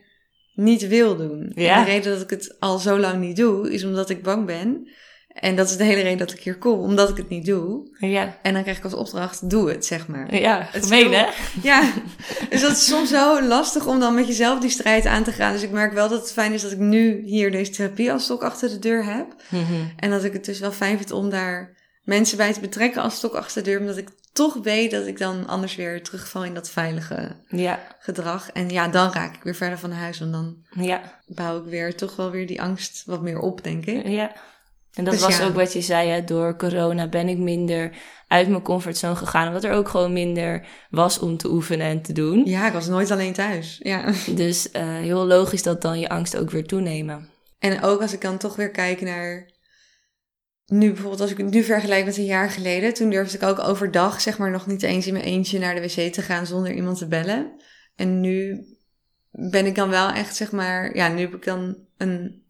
niet 0.53 0.87
wil 0.87 1.15
doen. 1.17 1.51
Ja. 1.55 1.77
En 1.77 1.85
de 1.85 1.91
reden 1.91 2.11
dat 2.11 2.21
ik 2.21 2.29
het 2.29 2.55
al 2.59 2.77
zo 2.77 2.99
lang 2.99 3.19
niet 3.19 3.35
doe, 3.35 3.73
is 3.73 3.83
omdat 3.83 4.09
ik 4.09 4.23
bang 4.23 4.45
ben. 4.45 4.87
En 5.27 5.55
dat 5.55 5.69
is 5.69 5.77
de 5.77 5.83
hele 5.83 6.01
reden 6.01 6.17
dat 6.17 6.31
ik 6.31 6.39
hier 6.39 6.57
kom, 6.57 6.79
omdat 6.79 7.09
ik 7.09 7.17
het 7.17 7.29
niet 7.29 7.45
doe. 7.45 7.95
Ja, 7.99 8.37
En 8.41 8.53
dan 8.53 8.61
krijg 8.61 8.77
ik 8.77 8.83
als 8.83 8.93
opdracht, 8.93 9.49
doe 9.49 9.69
het, 9.69 9.85
zeg 9.85 10.07
maar. 10.07 10.35
ja 10.35 10.63
gemeen 10.63 11.13
hè? 11.13 11.25
Ja, 11.63 11.93
dus 12.49 12.61
dat 12.61 12.71
is 12.71 12.85
soms 12.85 13.09
zo 13.09 13.41
lastig 13.41 13.87
om 13.87 13.99
dan 13.99 14.15
met 14.15 14.27
jezelf 14.27 14.59
die 14.59 14.69
strijd 14.69 15.05
aan 15.05 15.23
te 15.23 15.31
gaan. 15.31 15.53
Dus 15.53 15.61
ik 15.61 15.71
merk 15.71 15.93
wel 15.93 16.09
dat 16.09 16.21
het 16.21 16.31
fijn 16.31 16.53
is 16.53 16.61
dat 16.61 16.71
ik 16.71 16.77
nu 16.77 17.21
hier 17.25 17.51
deze 17.51 17.71
therapie 17.71 18.11
als 18.11 18.23
stok 18.23 18.43
achter 18.43 18.69
de 18.69 18.79
deur 18.79 19.05
heb. 19.05 19.35
Mhm. 19.49 19.63
En 19.97 20.09
dat 20.09 20.23
ik 20.23 20.33
het 20.33 20.45
dus 20.45 20.59
wel 20.59 20.71
fijn 20.71 20.97
vind 20.97 21.11
om 21.11 21.29
daar 21.29 21.74
mensen 22.05 22.37
bij 22.37 22.53
te 22.53 22.59
betrekken 22.59 23.01
als 23.01 23.15
stok 23.15 23.33
achter 23.33 23.63
de 23.63 23.69
deur. 23.69 23.79
Omdat 23.79 23.97
ik 23.97 24.09
toch 24.33 24.53
weet 24.53 24.91
dat 24.91 25.07
ik 25.07 25.17
dan 25.17 25.47
anders 25.47 25.75
weer 25.75 26.03
terugval 26.03 26.43
in 26.45 26.53
dat 26.53 26.69
veilige 26.69 27.35
Ja, 27.47 27.79
gedrag. 27.99 28.51
En 28.51 28.69
ja, 28.69 28.87
dan 28.87 29.11
raak 29.11 29.35
ik 29.35 29.43
weer 29.43 29.55
verder 29.55 29.79
van 29.79 29.91
huis. 29.91 30.19
Want 30.19 30.31
dan 30.31 30.57
ja, 30.69 31.21
bouw 31.27 31.57
ik 31.57 31.65
weer 31.69 31.95
toch 31.95 32.15
wel 32.15 32.31
weer 32.31 32.47
die 32.47 32.61
angst 32.61 33.03
wat 33.05 33.21
meer 33.21 33.39
op, 33.39 33.63
denk 33.63 33.85
ik. 33.85 34.07
ja. 34.07 34.31
En 34.93 35.03
dat 35.03 35.13
Dus 35.13 35.23
was 35.23 35.37
ja. 35.37 35.45
ook 35.45 35.55
wat 35.55 35.73
je 35.73 35.81
zei, 35.81 36.09
hè? 36.09 36.23
door 36.23 36.55
corona 36.55 37.07
ben 37.07 37.27
ik 37.27 37.37
minder 37.37 37.91
uit 38.27 38.47
mijn 38.49 38.61
comfortzone 38.61 39.15
gegaan. 39.15 39.47
Omdat 39.47 39.63
er 39.63 39.71
ook 39.71 39.89
gewoon 39.89 40.13
minder 40.13 40.67
was 40.89 41.19
om 41.19 41.37
te 41.37 41.49
oefenen 41.51 41.87
en 41.87 42.01
te 42.01 42.13
doen. 42.13 42.45
Ja, 42.45 42.67
ik 42.67 42.73
was 42.73 42.87
nooit 42.87 43.11
alleen 43.11 43.33
thuis. 43.33 43.79
Ja. 43.83 44.11
Dus 44.35 44.71
eh, 44.71 44.83
heel 44.87 45.25
logisch 45.25 45.63
dat 45.63 45.81
dan 45.81 45.99
je 45.99 46.09
angst 46.09 46.37
ook 46.37 46.51
weer 46.51 46.65
toenemen. 46.65 47.29
En 47.59 47.81
ook 47.83 48.01
als 48.01 48.13
ik 48.13 48.21
dan 48.21 48.37
toch 48.37 48.55
weer 48.55 48.71
kijk 48.71 49.01
naar. 49.01 49.53
Nu 50.65 50.87
bijvoorbeeld, 50.87 51.21
als 51.21 51.31
ik 51.31 51.37
het 51.37 51.49
nu 51.49 51.63
vergelijk 51.63 52.05
met 52.05 52.17
een 52.17 52.25
jaar 52.25 52.49
geleden. 52.49 52.93
Toen 52.93 53.09
durfde 53.09 53.37
ik 53.37 53.43
ook 53.43 53.59
overdag, 53.59 54.21
zeg 54.21 54.37
maar, 54.37 54.51
nog 54.51 54.67
niet 54.67 54.83
eens 54.83 55.07
in 55.07 55.13
mijn 55.13 55.25
eentje 55.25 55.59
naar 55.59 55.75
de 55.75 55.81
wc 55.81 56.13
te 56.13 56.21
gaan 56.21 56.45
zonder 56.45 56.73
iemand 56.73 56.97
te 56.97 57.07
bellen. 57.07 57.61
En 57.95 58.19
nu 58.21 58.65
ben 59.31 59.65
ik 59.65 59.75
dan 59.75 59.89
wel 59.89 60.09
echt, 60.09 60.35
zeg 60.35 60.51
maar. 60.51 60.95
Ja, 60.95 61.07
nu 61.07 61.19
heb 61.21 61.35
ik 61.35 61.45
dan 61.45 61.77
een 61.97 62.43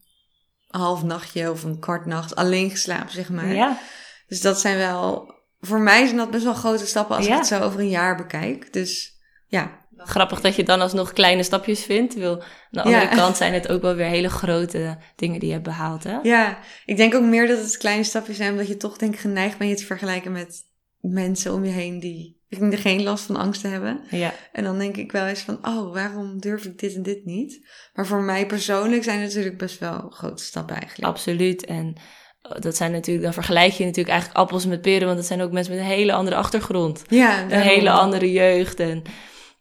half 0.67 1.03
nachtje 1.03 1.51
of 1.51 1.63
een 1.63 1.79
kwart 1.79 2.05
nacht 2.05 2.35
alleen 2.35 2.69
geslapen, 2.69 3.11
zeg 3.13 3.29
maar. 3.29 3.53
Ja, 3.53 3.79
Dus 4.27 4.41
dat 4.41 4.59
zijn 4.59 4.77
wel. 4.77 5.33
Voor 5.59 5.79
mij 5.79 6.05
zijn 6.05 6.17
dat 6.17 6.31
best 6.31 6.43
wel 6.43 6.53
grote 6.53 6.85
stappen 6.85 7.15
als 7.15 7.25
Ja. 7.25 7.31
ik 7.31 7.37
het 7.37 7.47
zo 7.47 7.59
over 7.61 7.79
een 7.79 7.89
jaar 7.89 8.15
bekijk. 8.15 8.73
Dus 8.73 9.19
ja. 9.47 9.84
Grappig 9.97 10.41
dat 10.41 10.55
je 10.55 10.63
dan 10.63 10.81
alsnog 10.81 11.13
kleine 11.13 11.43
stapjes 11.43 11.83
vindt. 11.83 12.13
Wil, 12.13 12.41
aan 12.41 12.47
de 12.69 12.81
andere 12.81 13.03
Ja. 13.03 13.15
kant 13.21 13.37
zijn 13.37 13.53
het 13.53 13.69
ook 13.69 13.81
wel 13.81 13.95
weer 13.95 14.05
hele 14.05 14.29
grote 14.29 14.97
dingen 15.15 15.39
die 15.39 15.47
je 15.47 15.53
hebt 15.53 15.65
behaald, 15.65 16.03
hè? 16.03 16.17
Ja, 16.23 16.57
ik 16.85 16.97
denk 16.97 17.15
ook 17.15 17.23
meer 17.23 17.47
dat 17.47 17.57
het 17.57 17.77
kleine 17.77 18.03
stapjes 18.03 18.37
zijn, 18.37 18.51
omdat 18.51 18.67
je 18.67 18.77
toch 18.77 18.97
denk 18.97 19.13
ik 19.13 19.19
geneigd 19.19 19.57
bent 19.57 19.69
je 19.69 19.75
te 19.75 19.85
vergelijken 19.85 20.31
met 20.31 20.63
mensen 20.99 21.53
om 21.53 21.65
je 21.65 21.71
heen 21.71 21.99
die 21.99 22.33
er 22.49 22.77
geen 22.77 23.03
last 23.03 23.25
van 23.25 23.35
angst 23.35 23.61
hebben. 23.61 24.01
Ja, 24.09 24.33
En 24.51 24.63
dan 24.63 24.77
denk 24.77 24.97
ik 24.97 25.11
wel 25.11 25.25
eens 25.25 25.39
van, 25.41 25.57
oh, 25.61 25.93
waarom 25.93 26.39
durf 26.39 26.65
ik 26.65 26.79
dit 26.79 26.95
en 26.95 27.03
dit 27.03 27.25
niet? 27.25 27.67
Maar 27.93 28.05
voor 28.07 28.21
mij 28.21 28.45
persoonlijk 28.45 29.03
zijn 29.03 29.19
het 29.19 29.27
natuurlijk 29.27 29.57
best 29.57 29.79
wel 29.79 30.09
grote 30.09 30.43
stappen 30.43 30.75
eigenlijk. 30.75 31.09
absoluut. 31.09 31.65
En 31.65 31.95
eh, 32.41 32.61
dat 32.61 32.75
zijn 32.75 32.91
natuurlijk, 32.91 33.25
dan 33.25 33.33
vergelijk 33.33 33.71
je 33.73 33.83
natuurlijk 33.83 34.09
eigenlijk 34.13 34.39
appels 34.39 34.65
met 34.65 34.81
peren, 34.81 35.05
want 35.05 35.17
dat 35.17 35.27
zijn 35.27 35.41
ook 35.41 35.51
mensen 35.51 35.73
met 35.73 35.81
een 35.81 35.89
hele 35.89 36.13
andere 36.13 36.35
achtergrond. 36.35 37.03
Ja, 37.07 37.41
Een 37.43 37.61
hele 37.61 37.89
andere 37.91 38.31
jeugd. 38.31 38.79
En 38.79 39.01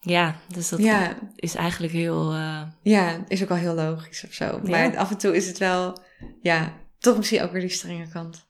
ja, 0.04 0.36
dus 0.48 0.68
dat 0.68 0.78
Ja, 0.78 1.18
is 1.36 1.54
eigenlijk 1.54 1.92
heel. 1.92 2.32
eh, 2.32 2.62
ja, 2.82 3.24
is 3.28 3.42
ook 3.42 3.48
wel 3.48 3.58
heel 3.58 3.74
logisch 3.74 4.24
of 4.26 4.32
zo. 4.32 4.60
Maar 4.62 4.92
Ja. 4.92 4.98
af 4.98 5.10
en 5.10 5.18
toe 5.18 5.36
is 5.36 5.46
het 5.46 5.58
wel, 5.58 5.98
ja, 6.42 6.72
toch 6.98 7.16
misschien 7.16 7.42
ook 7.42 7.52
weer 7.52 7.60
die 7.60 7.70
strenge 7.70 8.08
kant. 8.08 8.46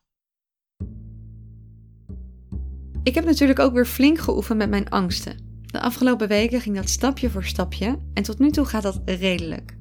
Ik 3.03 3.15
heb 3.15 3.25
natuurlijk 3.25 3.59
ook 3.59 3.73
weer 3.73 3.87
flink 3.87 4.19
geoefend 4.19 4.59
met 4.59 4.71
mijn 4.71 4.89
angsten. 4.89 5.37
De 5.67 5.81
afgelopen 5.81 6.29
weken 6.29 6.61
ging 6.61 6.77
dat 6.77 6.89
stapje 6.89 7.31
voor 7.31 7.45
stapje 7.45 7.99
en 8.15 8.23
tot 8.23 8.39
nu 8.39 8.51
toe 8.51 8.65
gaat 8.65 8.83
dat 8.83 9.01
redelijk. 9.05 9.77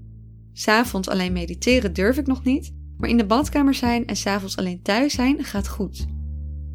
S'avonds 0.54 1.08
alleen 1.10 1.34
mediteren 1.34 1.94
durf 1.94 2.18
ik 2.18 2.28
nog 2.28 2.44
niet, 2.44 2.74
maar 2.98 3.10
in 3.10 3.18
de 3.18 3.26
badkamer 3.26 3.74
zijn 3.74 4.08
en 4.08 4.16
s'avonds 4.16 4.58
alleen 4.58 4.82
thuis 4.82 5.14
zijn 5.14 5.44
gaat 5.44 5.68
goed. 5.68 6.06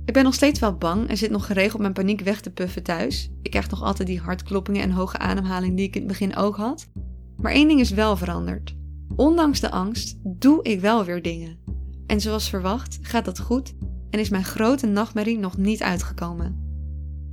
Ik 0.08 0.14
ben 0.14 0.24
nog 0.24 0.34
steeds 0.34 0.60
wel 0.60 0.76
bang 0.76 1.08
en 1.08 1.16
zit 1.16 1.30
nog 1.30 1.46
geregeld 1.46 1.80
mijn 1.80 1.92
paniek 1.92 2.20
weg 2.20 2.40
te 2.40 2.50
puffen 2.50 2.82
thuis. 2.82 3.30
Ik 3.42 3.50
krijg 3.50 3.70
nog 3.70 3.82
altijd 3.82 4.08
die 4.08 4.20
hartkloppingen 4.20 4.82
en 4.82 4.90
hoge 4.90 5.18
ademhaling 5.18 5.76
die 5.76 5.86
ik 5.86 5.94
in 5.94 6.00
het 6.00 6.08
begin 6.08 6.36
ook 6.36 6.56
had. 6.56 6.88
Maar 7.36 7.52
één 7.52 7.68
ding 7.68 7.80
is 7.80 7.90
wel 7.90 8.16
veranderd. 8.16 8.76
Ondanks 9.16 9.60
de 9.60 9.70
angst 9.70 10.18
doe 10.22 10.62
ik 10.62 10.80
wel 10.80 11.04
weer 11.04 11.22
dingen. 11.22 11.58
En 12.06 12.20
zoals 12.20 12.48
verwacht 12.48 12.98
gaat 13.02 13.24
dat 13.24 13.40
goed 13.40 13.74
en 14.10 14.20
is 14.20 14.28
mijn 14.28 14.44
grote 14.44 14.86
nachtmerrie 14.86 15.38
nog 15.38 15.56
niet 15.56 15.82
uitgekomen. 15.82 16.56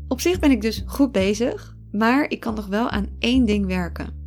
Op 0.07 0.21
zich 0.21 0.39
ben 0.39 0.51
ik 0.51 0.61
dus 0.61 0.83
goed 0.85 1.11
bezig, 1.11 1.75
maar 1.91 2.29
ik 2.29 2.39
kan 2.39 2.53
nog 2.53 2.67
wel 2.67 2.89
aan 2.89 3.07
één 3.19 3.45
ding 3.45 3.65
werken. 3.65 4.24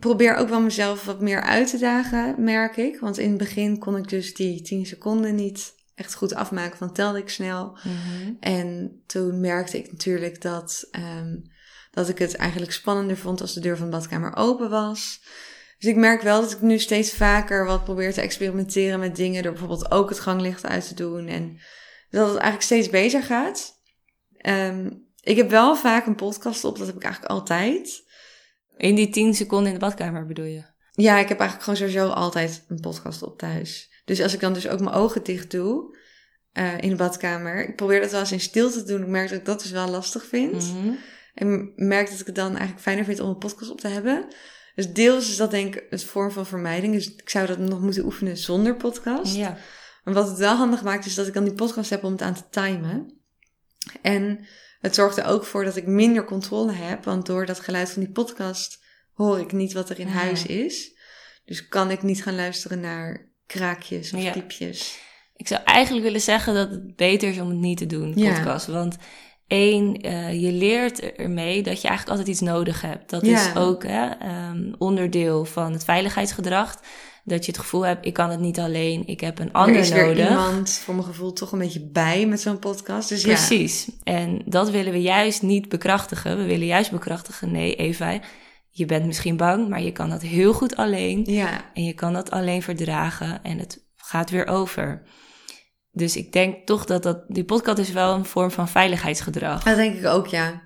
Probeer 0.00 0.36
ook 0.36 0.48
wel 0.48 0.60
mezelf 0.60 1.04
wat 1.04 1.20
meer 1.20 1.42
uit 1.42 1.70
te 1.70 1.78
dagen, 1.78 2.34
merk 2.44 2.76
ik. 2.76 3.00
Want 3.00 3.18
in 3.18 3.28
het 3.28 3.38
begin 3.38 3.78
kon 3.78 3.96
ik 3.96 4.08
dus 4.08 4.34
die 4.34 4.62
10 4.62 4.86
seconden 4.86 5.34
niet 5.34 5.74
echt 5.94 6.14
goed 6.14 6.34
afmaken, 6.34 6.78
van 6.78 6.92
telde 6.92 7.18
ik 7.18 7.28
snel. 7.28 7.78
En 8.40 9.02
toen 9.06 9.40
merkte 9.40 9.78
ik 9.78 9.90
natuurlijk 9.90 10.42
dat, 10.42 10.88
ehm, 10.90 11.36
dat 11.90 12.08
ik 12.08 12.18
het 12.18 12.36
eigenlijk 12.36 12.72
spannender 12.72 13.16
vond 13.16 13.40
als 13.40 13.54
de 13.54 13.60
deur 13.60 13.76
van 13.76 13.90
de 13.90 13.96
badkamer 13.96 14.36
open 14.36 14.70
was. 14.70 15.20
Dus 15.78 15.90
ik 15.90 15.96
merk 15.96 16.22
wel 16.22 16.40
dat 16.40 16.52
ik 16.52 16.60
nu 16.60 16.78
steeds 16.78 17.12
vaker 17.12 17.66
wat 17.66 17.84
probeer 17.84 18.12
te 18.12 18.20
experimenteren 18.20 19.00
met 19.00 19.16
dingen. 19.16 19.42
Door 19.42 19.52
bijvoorbeeld 19.52 19.90
ook 19.90 20.08
het 20.08 20.20
ganglicht 20.20 20.66
uit 20.66 20.88
te 20.88 20.94
doen. 20.94 21.26
En 21.26 21.60
dat 22.10 22.26
het 22.26 22.36
eigenlijk 22.36 22.62
steeds 22.62 22.88
beter 22.88 23.22
gaat. 23.22 23.80
Ehm, 24.36 24.90
ik 25.20 25.36
heb 25.36 25.50
wel 25.50 25.76
vaak 25.76 26.06
een 26.06 26.14
podcast 26.14 26.64
op, 26.64 26.78
dat 26.78 26.86
heb 26.86 26.96
ik 26.96 27.02
eigenlijk 27.02 27.32
altijd. 27.32 28.03
In 28.76 28.94
die 28.94 29.08
10 29.08 29.34
seconden 29.34 29.66
in 29.66 29.78
de 29.78 29.84
badkamer 29.84 30.26
bedoel 30.26 30.44
je? 30.44 30.64
Ja, 30.90 31.18
ik 31.18 31.28
heb 31.28 31.38
eigenlijk 31.38 31.62
gewoon 31.62 31.76
sowieso 31.88 32.08
altijd 32.08 32.64
een 32.68 32.80
podcast 32.80 33.22
op 33.22 33.38
thuis. 33.38 34.02
Dus 34.04 34.20
als 34.20 34.34
ik 34.34 34.40
dan 34.40 34.52
dus 34.52 34.68
ook 34.68 34.80
mijn 34.80 34.94
ogen 34.94 35.24
dicht 35.24 35.50
doe 35.50 35.96
uh, 36.54 36.80
in 36.80 36.88
de 36.88 36.96
badkamer. 36.96 37.68
Ik 37.68 37.76
probeer 37.76 38.00
dat 38.00 38.10
wel 38.10 38.20
eens 38.20 38.32
in 38.32 38.40
stilte 38.40 38.78
te 38.78 38.92
doen. 38.92 39.02
Ik 39.02 39.08
merk 39.08 39.28
dat 39.28 39.38
ik 39.38 39.44
dat 39.44 39.62
dus 39.62 39.70
wel 39.70 39.88
lastig 39.88 40.24
vind. 40.24 40.72
Mhm. 40.72 40.94
En 41.34 41.72
merk 41.76 42.10
dat 42.10 42.20
ik 42.20 42.26
het 42.26 42.34
dan 42.34 42.48
eigenlijk 42.48 42.80
fijner 42.80 43.04
vind 43.04 43.20
om 43.20 43.28
een 43.28 43.38
podcast 43.38 43.70
op 43.70 43.80
te 43.80 43.88
hebben. 43.88 44.26
Dus 44.74 44.92
deels 44.92 45.30
is 45.30 45.36
dat 45.36 45.50
denk 45.50 45.74
ik 45.74 45.86
het 45.90 46.04
vorm 46.04 46.30
van 46.30 46.46
vermijding. 46.46 46.94
Dus 46.94 47.14
ik 47.14 47.30
zou 47.30 47.46
dat 47.46 47.58
nog 47.58 47.80
moeten 47.80 48.04
oefenen 48.04 48.36
zonder 48.36 48.76
podcast. 48.76 49.34
Ja. 49.34 49.56
Maar 50.04 50.14
wat 50.14 50.28
het 50.28 50.38
wel 50.38 50.56
handig 50.56 50.82
maakt, 50.82 51.06
is 51.06 51.14
dat 51.14 51.26
ik 51.26 51.34
dan 51.34 51.44
die 51.44 51.54
podcast 51.54 51.90
heb 51.90 52.04
om 52.04 52.12
het 52.12 52.22
aan 52.22 52.34
te 52.34 52.48
timen. 52.50 53.20
En 54.02 54.46
het 54.84 54.94
zorgt 54.94 55.16
er 55.16 55.24
ook 55.26 55.44
voor 55.44 55.64
dat 55.64 55.76
ik 55.76 55.86
minder 55.86 56.24
controle 56.24 56.72
heb. 56.72 57.04
Want 57.04 57.26
door 57.26 57.46
dat 57.46 57.60
geluid 57.60 57.90
van 57.90 58.02
die 58.02 58.12
podcast 58.12 58.82
hoor 59.12 59.38
ik 59.40 59.52
niet 59.52 59.72
wat 59.72 59.90
er 59.90 59.98
in 60.00 60.06
huis 60.08 60.46
is. 60.46 60.92
Dus 61.44 61.68
kan 61.68 61.90
ik 61.90 62.02
niet 62.02 62.22
gaan 62.22 62.34
luisteren 62.34 62.80
naar 62.80 63.28
kraakjes 63.46 64.12
of 64.12 64.22
Ja. 64.22 64.32
piepjes. 64.32 64.98
Ik 65.36 65.48
zou 65.48 65.62
eigenlijk 65.64 66.04
willen 66.04 66.20
zeggen 66.20 66.54
dat 66.54 66.70
het 66.70 66.96
beter 66.96 67.28
is 67.28 67.38
om 67.40 67.48
het 67.48 67.58
niet 67.58 67.78
te 67.78 67.86
doen, 67.86 68.12
Ja. 68.16 68.34
podcast. 68.34 68.66
Want 68.66 68.96
één, 69.46 69.96
eh, 70.00 70.42
je 70.42 70.52
leert 70.52 71.00
ermee 71.00 71.62
dat 71.62 71.80
je 71.80 71.88
eigenlijk 71.88 72.08
altijd 72.18 72.28
iets 72.28 72.40
nodig 72.40 72.80
hebt. 72.80 73.10
Dat 73.10 73.26
Ja. 73.26 73.48
is 73.50 73.56
ook 73.56 73.82
hè, 73.82 74.06
ehm, 74.08 74.72
onderdeel 74.78 75.44
van 75.44 75.72
het 75.72 75.84
veiligheidsgedrag. 75.84 76.80
Dat 77.26 77.44
je 77.44 77.50
het 77.52 77.60
gevoel 77.60 77.86
hebt, 77.86 78.06
ik 78.06 78.12
kan 78.12 78.30
het 78.30 78.40
niet 78.40 78.58
alleen, 78.58 79.06
ik 79.06 79.20
heb 79.20 79.38
een 79.38 79.46
Er 79.48 79.52
ander 79.52 79.76
is 79.80 79.88
weer 79.90 80.06
nodig. 80.06 80.28
iemand 80.28 80.70
voor 80.70 80.94
mijn 80.94 81.06
gevoel 81.06 81.32
toch 81.32 81.52
een 81.52 81.58
beetje 81.58 81.88
bij 81.90 82.26
met 82.26 82.40
zo'n 82.40 82.58
podcast. 82.58 83.08
Dus 83.08 83.22
ja. 83.22 83.28
Precies. 83.34 83.88
En 84.02 84.42
dat 84.46 84.70
willen 84.70 84.92
we 84.92 85.02
juist 85.02 85.42
niet 85.42 85.68
bekrachtigen. 85.68 86.36
We 86.36 86.44
willen 86.44 86.66
juist 86.66 86.90
bekrachtigen, 86.90 87.52
nee 87.52 87.74
Eva, 87.74 88.20
je 88.68 88.86
bent 88.86 89.06
misschien 89.06 89.36
bang, 89.36 89.68
maar 89.68 89.82
je 89.82 89.92
kan 89.92 90.10
dat 90.10 90.22
heel 90.22 90.52
goed 90.52 90.76
alleen. 90.76 91.24
Ja, 91.24 91.70
En 91.74 91.84
je 91.84 91.92
kan 91.92 92.12
dat 92.12 92.30
alleen 92.30 92.62
verdragen 92.62 93.42
en 93.42 93.58
het 93.58 93.84
gaat 93.96 94.30
weer 94.30 94.46
over. 94.46 95.02
Dus 95.90 96.16
ik 96.16 96.32
denk 96.32 96.66
toch 96.66 96.84
dat, 96.84 97.02
dat 97.02 97.24
die 97.28 97.44
podcast 97.44 97.78
is 97.78 97.92
wel 97.92 98.14
een 98.14 98.24
vorm 98.24 98.50
van 98.50 98.68
veiligheidsgedrag. 98.68 99.62
dat 99.62 99.76
denk 99.76 99.96
ik 99.96 100.06
ook, 100.06 100.26
ja. 100.26 100.62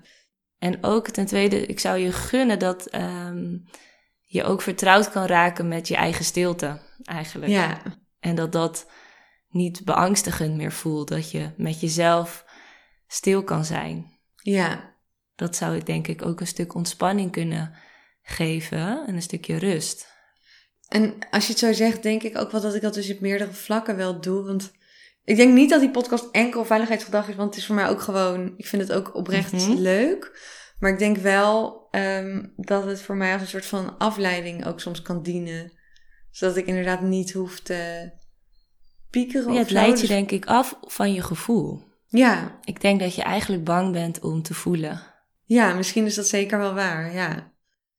En 0.57 0.83
ook 0.83 1.07
ten 1.09 1.25
tweede, 1.25 1.65
ik 1.65 1.79
zou 1.79 1.97
je 1.97 2.11
gunnen 2.11 2.59
dat 2.59 2.85
ehm, 2.85 3.57
je 4.31 4.43
ook 4.43 4.61
vertrouwd 4.61 5.11
kan 5.11 5.25
raken 5.25 5.67
met 5.67 5.87
je 5.87 5.95
eigen 5.95 6.25
stilte 6.25 6.79
eigenlijk. 7.03 7.51
Ja, 7.51 7.81
En 8.19 8.35
dat 8.35 8.51
dat 8.51 8.91
niet 9.49 9.85
beangstigend 9.85 10.55
meer 10.55 10.71
voelt. 10.71 11.07
Dat 11.07 11.31
je 11.31 11.51
met 11.57 11.79
jezelf 11.79 12.45
stil 13.07 13.43
kan 13.43 13.65
zijn. 13.65 14.19
ja. 14.35 14.87
Dat 15.35 15.55
zou 15.55 15.75
ik 15.75 15.85
denk 15.85 16.07
ik 16.07 16.25
ook 16.25 16.39
een 16.39 16.47
stuk 16.47 16.73
ontspanning 16.75 17.31
kunnen 17.31 17.73
geven 18.21 19.07
en 19.07 19.15
een 19.15 19.21
stukje 19.21 19.57
rust. 19.57 20.07
En 20.87 21.13
als 21.31 21.45
je 21.45 21.49
het 21.51 21.59
zo 21.59 21.73
zegt, 21.73 22.03
denk 22.03 22.23
ik 22.23 22.37
ook 22.37 22.51
wel 22.51 22.61
dat 22.61 22.75
ik 22.75 22.81
dat 22.81 22.93
dus 22.93 23.11
op 23.11 23.19
meerdere 23.19 23.51
vlakken 23.53 23.95
wel 23.95 24.21
doe. 24.21 24.43
Want 24.45 24.71
ik 25.23 25.35
denk 25.35 25.53
niet 25.53 25.69
dat 25.69 25.79
die 25.79 25.91
podcast 25.91 26.27
enkel 26.31 26.65
veiligheidsgedrag 26.65 27.27
is, 27.27 27.35
want 27.35 27.49
het 27.49 27.57
is 27.59 27.65
voor 27.65 27.75
mij 27.75 27.87
ook 27.89 28.01
gewoon, 28.01 28.53
ik 28.57 28.67
vind 28.67 28.81
het 28.81 28.91
ook 28.91 29.15
oprecht 29.15 29.51
Mhm. 29.51 29.73
leuk. 29.73 30.39
Maar 30.79 30.91
ik 30.91 30.99
denk 30.99 31.17
wel 31.17 31.87
ehm, 31.91 32.45
dat 32.55 32.85
het 32.85 33.01
voor 33.01 33.15
mij 33.15 33.33
als 33.33 33.41
een 33.41 33.47
soort 33.47 33.65
van 33.65 33.97
afleiding 33.97 34.65
ook 34.65 34.79
soms 34.79 35.01
kan 35.01 35.21
dienen. 35.23 35.71
Zodat 36.31 36.57
ik 36.57 36.65
inderdaad 36.65 37.01
niet 37.01 37.31
hoef 37.31 37.59
te 37.59 38.11
piekeren 39.09 39.47
Ja, 39.47 39.53
of 39.53 39.57
het 39.59 39.69
leidt 39.71 39.95
je 39.99 40.07
Dus- 40.07 40.15
denk 40.15 40.31
ik 40.31 40.45
af 40.45 40.77
van 40.81 41.13
je 41.13 41.21
gevoel. 41.21 41.87
Ja, 42.07 42.59
Ik 42.63 42.81
denk 42.81 42.99
dat 42.99 43.15
je 43.15 43.21
eigenlijk 43.21 43.63
bang 43.63 43.91
bent 43.91 44.19
om 44.21 44.41
te 44.41 44.53
voelen. 44.53 45.01
ja, 45.45 45.73
misschien 45.73 46.05
is 46.05 46.15
dat 46.15 46.27
zeker 46.27 46.57
wel 46.59 46.73
waar, 46.73 47.13
ja. 47.13 47.51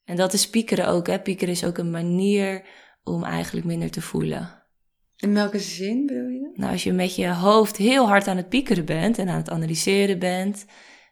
En 0.04 0.16
dat 0.16 0.32
is 0.32 0.50
piekeren 0.50 0.86
ook. 0.88 1.06
Hè? 1.06 1.20
Piekeren 1.20 1.54
is 1.54 1.64
ook 1.64 1.78
een 1.78 1.90
manier 1.90 2.62
om 3.04 3.24
eigenlijk 3.24 3.66
minder 3.66 3.90
te 3.90 4.00
voelen. 4.00 4.62
In 5.16 5.34
welke 5.34 5.58
zin 5.58 6.06
bedoel 6.06 6.28
je 6.28 6.40
dat? 6.42 6.56
Nou, 6.56 6.72
als 6.72 6.82
je 6.84 6.92
met 6.92 7.14
je 7.14 7.28
hoofd 7.28 7.76
heel 7.76 8.08
hard 8.08 8.26
aan 8.26 8.36
het 8.36 8.48
piekeren 8.48 8.84
bent 8.84 9.18
en 9.18 9.28
aan 9.28 9.36
het 9.36 9.50
analyseren 9.50 10.18
bent, 10.18 10.64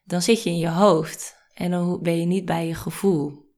dan 0.05 0.23
zit 0.23 0.43
je 0.43 0.51
in 0.51 0.59
je 0.59 0.69
hoofd. 0.69 1.37
En 1.59 1.71
dan 1.71 2.03
ben 2.03 2.21
je 2.21 2.27
niet 2.27 2.45
bij 2.45 2.67
je 2.67 2.75
gevoel. 2.75 3.53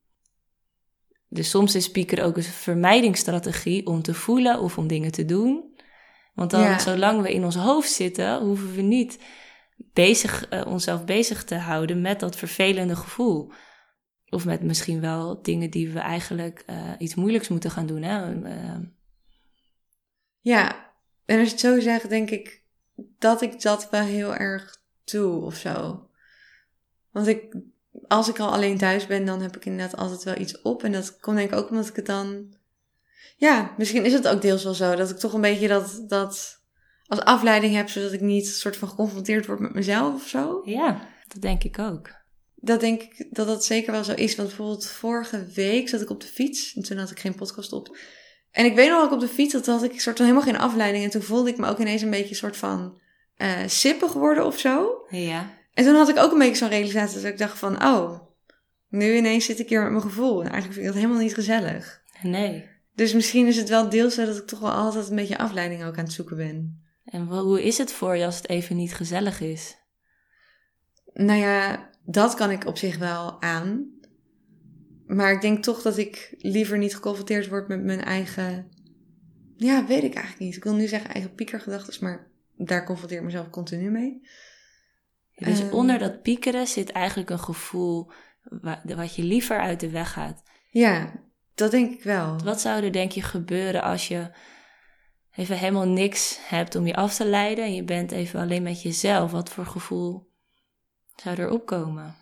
Dus 1.29 1.51
soms 1.51 1.75
is 1.75 1.91
piekeren 1.91 2.25
ook 2.25 2.37
een 2.37 2.43
vermijdingsstrategie 2.43 3.87
om 3.87 4.03
te 4.03 4.15
voelen 4.15 4.61
of 4.61 4.79
om 4.79 4.87
dingen 4.87 5.13
te 5.13 5.25
doen. 5.25 5.81
Want 6.35 6.51
dan, 6.51 6.61
Ja. 6.61 6.79
zolang 6.79 7.23
we 7.23 7.33
in 7.33 7.45
ons 7.45 7.55
hoofd 7.57 7.91
zitten, 7.91 8.41
hoeven 8.41 8.75
we 8.75 8.81
niet 8.81 9.19
bezig, 9.77 10.49
eh, 10.49 10.67
onszelf 10.67 11.05
bezig 11.05 11.45
te 11.45 11.55
houden 11.55 12.01
met 12.01 12.21
dat 12.21 12.37
vervelende 12.37 12.97
gevoel. 12.97 13.53
Of 14.29 14.45
met 14.45 14.63
misschien 14.63 15.01
wel 15.01 15.43
dingen 15.43 15.71
die 15.71 15.91
we 15.91 15.99
eigenlijk 15.99 16.63
eh, 16.67 16.93
iets 16.99 17.15
moeilijks 17.15 17.49
moeten 17.49 17.71
gaan 17.71 17.87
doen. 17.87 18.03
Hè? 18.03 18.43
Eh, 18.45 18.79
Ja, 20.41 20.93
en 21.25 21.39
als 21.39 21.47
je 21.47 21.53
het 21.53 21.61
zo 21.61 21.81
zegt, 21.81 22.09
denk 22.09 22.31
ik 22.31 22.63
dat 23.19 23.43
ik 23.43 23.63
dat 23.63 23.91
wel 23.91 24.03
heel 24.03 24.35
erg 24.37 24.83
doe 25.05 25.43
of 25.45 25.55
zo. 25.57 26.09
Want 27.11 27.27
ik, 27.27 27.57
als 28.07 28.29
ik 28.29 28.39
al 28.39 28.53
alleen 28.53 28.79
thuis 28.79 29.07
ben, 29.07 29.25
dan 29.25 29.41
heb 29.41 29.57
ik 29.57 29.65
inderdaad 29.65 29.97
altijd 29.97 30.23
wel 30.23 30.39
iets 30.39 30.63
op. 30.63 30.85
En 30.85 30.93
dat 30.93 31.19
komt 31.21 31.37
denk 31.37 31.51
ik 31.51 31.59
ook 31.59 31.71
omdat 31.71 31.89
ik 31.89 31.97
het 31.97 32.07
dan... 32.07 32.55
Ja, 33.37 33.75
misschien 33.77 34.05
is 34.05 34.13
het 34.13 34.29
ook 34.29 34.43
deels 34.43 34.65
wel 34.65 34.75
zo 34.75 34.95
dat 34.95 35.11
ik 35.11 35.17
toch 35.17 35.33
een 35.33 35.41
beetje 35.41 35.69
dat, 35.69 36.05
dat 36.09 36.61
als 37.07 37.21
afleiding 37.21 37.75
heb, 37.75 37.89
zodat 37.89 38.13
ik 38.13 38.21
niet 38.21 38.49
soort 38.49 38.77
van 38.77 38.89
geconfronteerd 38.89 39.47
word 39.47 39.59
met 39.59 39.75
mezelf 39.75 40.15
of 40.15 40.29
zo. 40.29 40.63
ja, 40.65 41.09
dat 41.29 41.43
denk 41.43 41.65
ik 41.65 41.79
ook. 41.79 42.19
Dat 42.55 42.81
denk 42.81 43.03
ik 43.03 43.27
dat 43.31 43.47
dat 43.47 43.65
zeker 43.65 43.93
wel 43.93 44.05
zo 44.05 44.13
is. 44.13 44.37
Want 44.37 44.49
bijvoorbeeld 44.49 44.87
vorige 44.87 45.47
week 45.55 45.89
zat 45.89 46.01
ik 46.01 46.11
op 46.11 46.21
de 46.21 46.27
fiets 46.27 46.75
en 46.75 46.83
toen 46.83 46.99
had 46.99 47.11
ik 47.11 47.21
geen 47.21 47.35
podcast 47.35 47.73
op. 47.73 47.97
En 48.51 48.65
ik 48.65 48.75
weet 48.75 48.89
nog 48.89 48.97
dat 48.97 49.07
ik 49.07 49.15
op 49.15 49.21
de 49.21 49.35
fiets 49.35 49.53
zat, 49.53 49.67
had 49.67 49.83
ik 49.83 50.01
soort 50.01 50.17
van 50.17 50.27
helemaal 50.27 50.47
geen 50.47 50.61
afleiding. 50.61 51.05
En 51.05 51.11
toen 51.11 51.23
voelde 51.23 51.51
ik 51.51 51.57
me 51.57 51.67
ook 51.69 51.79
ineens 51.79 52.03
een 52.03 52.11
beetje 52.11 52.31
een 52.31 52.37
soort 52.37 52.57
van 52.57 53.01
eh 53.37 53.67
sippig 53.67 54.13
worden 54.13 54.47
of 54.47 54.59
zo. 54.59 55.07
Ja. 55.09 55.59
En 55.81 55.87
toen 55.87 55.95
had 55.95 56.09
ik 56.09 56.19
ook 56.19 56.33
een 56.33 56.39
beetje 56.39 56.57
zo'n 56.57 56.69
realisatie 56.69 57.21
dat 57.21 57.33
ik 57.33 57.39
dacht 57.39 57.59
van, 57.59 57.85
oh, 57.85 58.21
nu 58.89 59.17
ineens 59.17 59.45
zit 59.45 59.59
ik 59.59 59.69
hier 59.69 59.83
met 59.83 59.91
mijn 59.91 60.03
gevoel. 60.03 60.41
En 60.41 60.51
eigenlijk 60.51 60.73
vind 60.73 60.87
ik 60.87 60.93
dat 60.93 61.03
helemaal 61.03 61.23
niet 61.23 61.35
gezellig. 61.35 62.03
Nee. 62.23 62.69
Dus 62.95 63.13
misschien 63.15 63.47
is 63.47 63.57
het 63.57 63.69
wel 63.69 63.89
deels 63.89 64.15
zo 64.15 64.25
dat 64.25 64.37
ik 64.37 64.47
toch 64.47 64.61
wel 64.61 64.71
altijd 64.71 65.09
een 65.09 65.17
beetje 65.17 65.39
afleiding 65.39 65.85
ook 65.85 65.99
aan 65.99 66.05
het 66.05 66.13
zoeken 66.13 66.37
ben. 66.37 66.85
En 67.05 67.27
hoe 67.27 67.65
is 67.65 67.79
het 67.79 67.93
voor 67.93 68.17
je 68.17 68.25
als 68.25 68.37
het 68.37 68.49
even 68.49 68.77
niet 68.77 68.95
gezellig 68.95 69.41
is? 69.41 69.77
Nou 71.13 71.39
ja, 71.39 71.91
dat 72.05 72.35
kan 72.35 72.51
ik 72.51 72.67
op 72.67 72.79
zich 72.79 72.99
wel 72.99 73.43
aan. 73.43 73.91
Maar 75.07 75.33
ik 75.33 75.41
denk 75.41 75.63
toch 75.63 75.83
dat 75.83 75.97
ik 75.97 76.35
liever 76.39 76.79
niet 76.79 76.95
geconfronteerd 76.95 77.49
word 77.49 77.69
met 77.69 77.83
mijn 77.83 78.03
eigen. 78.03 78.69
Ja, 79.57 79.87
weet 79.87 80.03
ik 80.03 80.15
eigenlijk 80.15 80.45
niet. 80.45 80.57
Ik 80.57 80.65
wil 80.65 80.75
nu 80.75 80.87
zeggen 80.87 81.11
eigen 81.11 81.35
piekergedachten, 81.35 82.05
maar 82.05 82.31
daar 82.57 82.85
confronteer 82.85 83.19
ik 83.19 83.25
mezelf 83.25 83.51
continu 83.51 83.91
mee. 83.91 84.21
Dus 85.41 85.61
Ehm. 85.61 85.73
onder 85.73 85.99
dat 85.99 86.23
piekeren 86.23 86.67
zit 86.67 86.91
eigenlijk 86.91 87.31
een 87.31 87.39
gevoel 87.39 88.11
wa- 88.43 88.83
wat 88.85 89.15
je 89.15 89.23
liever 89.23 89.59
uit 89.61 89.81
de 89.81 89.91
weg 89.91 90.13
gaat. 90.13 90.43
Ja, 90.71 91.13
dat 91.55 91.71
denk 91.71 91.93
ik 91.93 92.03
wel. 92.03 92.39
Wat 92.45 92.61
zou 92.61 92.85
er 92.85 92.93
denk 92.93 93.13
je 93.13 93.23
gebeuren 93.23 93.83
als 93.83 94.09
je 94.09 94.31
even 95.35 95.59
helemaal 95.59 95.89
niks 95.89 96.39
hebt 96.43 96.75
om 96.75 96.87
je 96.87 96.95
af 96.97 97.15
te 97.15 97.27
leiden 97.27 97.65
en 97.65 97.75
je 97.75 97.85
bent 97.85 98.13
even 98.13 98.41
alleen 98.41 98.63
met 98.63 98.83
jezelf? 98.83 99.31
Wat 99.31 99.51
voor 99.51 99.67
gevoel 99.67 100.31
zou 101.17 101.37
er 101.39 101.51
opkomen? 101.51 102.15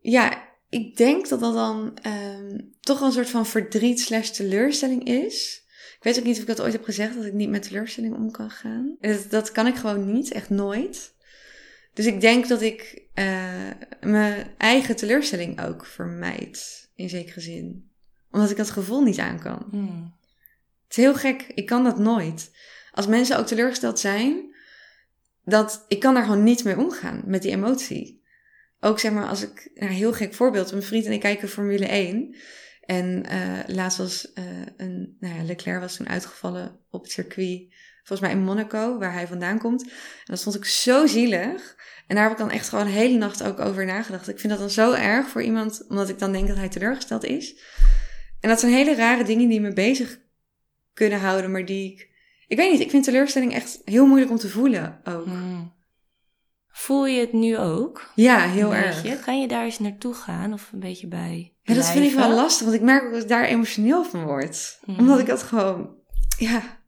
Ja, 0.00 0.48
ik 0.68 0.96
denk 0.96 1.28
dat 1.28 1.40
dat 1.40 1.54
dan 1.54 1.96
ehm, 2.02 2.58
toch 2.80 3.00
een 3.00 3.12
soort 3.12 3.30
van 3.30 3.46
verdriet 3.46 4.00
slash 4.00 4.28
teleurstelling 4.30 5.04
is. 5.04 5.61
Ik 6.02 6.08
weet 6.08 6.18
ook 6.18 6.24
niet 6.24 6.36
of 6.36 6.40
ik 6.40 6.48
dat 6.48 6.60
ooit 6.60 6.72
heb 6.72 6.84
gezegd, 6.84 7.14
dat 7.14 7.24
ik 7.24 7.32
niet 7.32 7.48
met 7.48 7.62
teleurstelling 7.62 8.14
om 8.14 8.30
kan 8.30 8.50
gaan. 8.50 8.96
Dat, 9.00 9.30
dat 9.30 9.52
kan 9.52 9.66
ik 9.66 9.76
gewoon 9.76 10.12
niet, 10.12 10.32
echt 10.32 10.50
nooit. 10.50 11.14
Dus 11.94 12.06
ik 12.06 12.20
denk 12.20 12.48
dat 12.48 12.62
ik 12.62 13.02
eh, 13.14 13.70
mijn 14.00 14.54
eigen 14.58 14.96
teleurstelling 14.96 15.60
ook 15.60 15.86
vermijd, 15.86 16.88
in 16.94 17.08
zekere 17.08 17.40
zin. 17.40 17.90
Omdat 18.30 18.50
ik 18.50 18.56
dat 18.56 18.70
gevoel 18.70 19.02
niet 19.02 19.18
aan 19.18 19.40
kan. 19.40 19.66
Hmm. 19.70 20.14
Het 20.84 20.96
is 20.96 21.04
heel 21.04 21.14
gek, 21.14 21.46
ik 21.54 21.66
kan 21.66 21.84
dat 21.84 21.98
nooit. 21.98 22.50
Als 22.92 23.06
mensen 23.06 23.38
ook 23.38 23.46
teleurgesteld 23.46 23.98
zijn, 23.98 24.54
dat 25.44 25.84
ik 25.88 26.00
kan 26.00 26.14
daar 26.14 26.24
gewoon 26.24 26.42
niet 26.42 26.64
mee 26.64 26.78
omgaan, 26.78 27.22
met 27.26 27.42
die 27.42 27.52
emotie. 27.52 28.22
Ook 28.80 28.98
zeg 28.98 29.12
maar, 29.12 29.28
als 29.28 29.42
ik, 29.42 29.70
een 29.74 29.88
heel 29.88 30.12
gek 30.12 30.34
voorbeeld, 30.34 30.70
mijn 30.70 30.82
vriend 30.82 31.06
en 31.06 31.12
ik 31.12 31.20
kijken 31.20 31.48
Formule 31.48 31.86
1. 31.86 32.36
En 32.92 33.26
eh, 33.26 33.74
laatst 33.74 33.98
was 33.98 34.32
eh, 34.32 34.44
een, 34.76 35.16
nou 35.20 35.34
ja, 35.34 35.42
Leclerc 35.42 35.80
was 35.80 35.96
toen 35.96 36.08
uitgevallen 36.08 36.80
op 36.90 37.02
het 37.02 37.12
circuit, 37.12 37.74
volgens 38.02 38.20
mij 38.20 38.30
in 38.30 38.44
Monaco, 38.44 38.98
waar 38.98 39.12
hij 39.12 39.26
vandaan 39.26 39.58
komt. 39.58 39.82
En 39.82 39.90
dat 40.24 40.42
vond 40.42 40.54
ik 40.54 40.64
zo 40.64 41.06
zielig. 41.06 41.76
En 42.06 42.14
daar 42.14 42.24
heb 42.24 42.32
ik 42.32 42.38
dan 42.38 42.50
echt 42.50 42.68
gewoon 42.68 42.84
de 42.84 42.90
hele 42.90 43.18
nacht 43.18 43.42
ook 43.42 43.60
over 43.60 43.86
nagedacht. 43.86 44.28
Ik 44.28 44.38
vind 44.38 44.52
dat 44.52 44.60
dan 44.60 44.70
zo 44.70 44.92
erg 44.92 45.28
voor 45.28 45.42
iemand, 45.42 45.84
omdat 45.88 46.08
ik 46.08 46.18
dan 46.18 46.32
denk 46.32 46.48
dat 46.48 46.56
hij 46.56 46.68
teleurgesteld 46.68 47.24
is. 47.24 47.60
En 48.40 48.48
dat 48.48 48.60
zijn 48.60 48.72
hele 48.72 48.94
rare 48.94 49.24
dingen 49.24 49.48
die 49.48 49.60
me 49.60 49.72
bezig 49.72 50.18
kunnen 50.92 51.20
houden, 51.20 51.50
maar 51.50 51.64
die 51.64 51.92
ik... 51.92 52.10
Ik 52.46 52.56
weet 52.56 52.72
niet, 52.72 52.80
ik 52.80 52.90
vind 52.90 53.04
teleurstelling 53.04 53.54
echt 53.54 53.80
heel 53.84 54.06
moeilijk 54.06 54.30
om 54.30 54.38
te 54.38 54.48
voelen 54.48 55.00
ook. 55.04 55.24
Hmm. 55.24 55.72
Voel 56.72 57.06
je 57.06 57.20
het 57.20 57.32
nu 57.32 57.58
ook? 57.58 58.10
Ja, 58.14 58.38
heel 58.48 58.74
erg. 58.74 59.20
Kan 59.24 59.40
je 59.40 59.48
daar 59.48 59.64
eens 59.64 59.78
naartoe 59.78 60.14
gaan 60.14 60.52
of 60.52 60.72
een 60.72 60.80
beetje 60.80 61.06
bij? 61.06 61.54
Ja, 61.62 61.74
dat 61.74 61.90
vind 61.90 62.04
ik 62.04 62.14
wel 62.14 62.34
lastig, 62.34 62.62
want 62.66 62.78
ik 62.78 62.82
merk 62.82 63.04
ook 63.04 63.12
dat 63.12 63.22
ik 63.22 63.28
daar 63.28 63.44
emotioneel 63.44 64.04
van 64.04 64.24
word. 64.24 64.78
Mhm. 64.84 64.98
Omdat 64.98 65.18
ik 65.18 65.26
dat 65.26 65.42
gewoon, 65.42 65.94
ja, 66.38 66.80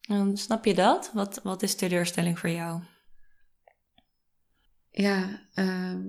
Dan 0.00 0.36
snap 0.36 0.64
je 0.64 0.74
dat? 0.74 1.10
Wat, 1.14 1.40
wat 1.42 1.62
is 1.62 1.74
teleurstelling 1.74 2.38
voor 2.38 2.50
jou? 2.50 2.82
ja, 4.90 5.40
ehm, 5.54 6.02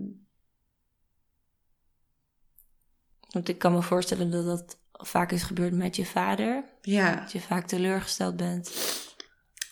Want 3.30 3.50
ik 3.50 3.58
kan 3.58 3.74
me 3.74 3.82
voorstellen 3.82 4.32
dat 4.32 4.46
dat 4.46 4.78
vaak 4.92 5.32
is 5.32 5.44
gebeurd 5.44 5.74
met 5.74 5.96
je 5.96 6.06
vader. 6.06 6.64
ja. 6.82 7.16
Dat 7.16 7.32
je 7.32 7.42
vaak 7.42 7.68
teleurgesteld 7.68 8.36
bent. 8.36 8.72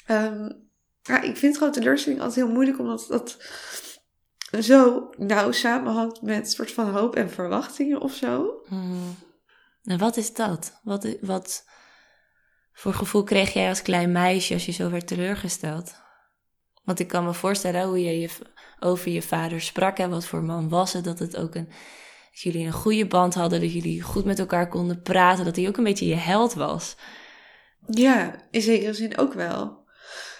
Ehm, 0.05 0.49
ja, 1.03 1.21
ik 1.21 1.37
vind 1.37 1.57
gewoon 1.57 1.73
teleurstelling 1.73 2.21
altijd 2.21 2.45
heel 2.45 2.53
moeilijk, 2.53 2.79
omdat 2.79 3.05
dat 3.09 3.37
zo 4.59 5.09
nauw 5.17 5.51
samenhangt 5.51 6.21
met 6.21 6.37
een 6.37 6.45
soort 6.45 6.71
van 6.71 6.89
hoop 6.89 7.15
en 7.15 7.29
verwachtingen 7.29 8.01
of 8.01 8.13
zo. 8.13 8.61
Hmm. 8.65 9.15
En 9.83 9.97
wat 9.97 10.17
is 10.17 10.33
dat? 10.33 10.79
Wat, 10.83 11.07
wat 11.21 11.65
voor 12.73 12.93
gevoel 12.93 13.23
kreeg 13.23 13.53
jij 13.53 13.69
als 13.69 13.81
klein 13.81 14.11
meisje 14.11 14.53
als 14.53 14.65
je 14.65 14.71
zo 14.71 14.89
werd 14.89 15.07
teleurgesteld? 15.07 15.95
Want 16.83 16.99
ik 16.99 17.07
kan 17.07 17.25
me 17.25 17.33
voorstellen 17.33 17.87
hoe 17.87 18.03
je, 18.03 18.19
je 18.19 18.29
over 18.79 19.11
je 19.11 19.21
vader 19.21 19.61
sprak 19.61 19.97
en 19.97 20.09
wat 20.09 20.25
voor 20.25 20.43
man 20.43 20.69
was 20.69 20.93
het. 20.93 21.03
Dat 21.03 21.19
het 21.19 21.37
ook 21.37 21.55
een, 21.55 21.65
dat 22.31 22.41
jullie 22.41 22.65
een 22.65 22.71
goede 22.71 23.07
band 23.07 23.33
hadden, 23.33 23.61
dat 23.61 23.73
jullie 23.73 24.01
goed 24.01 24.25
met 24.25 24.39
elkaar 24.39 24.67
konden 24.67 25.01
praten, 25.01 25.45
dat 25.45 25.55
hij 25.55 25.67
ook 25.67 25.77
een 25.77 25.83
beetje 25.83 26.07
je 26.07 26.15
held 26.15 26.53
was. 26.53 26.95
Ja, 27.85 28.35
in 28.51 28.61
zekere 28.61 28.93
zin 28.93 29.17
ook 29.17 29.33
wel. 29.33 29.82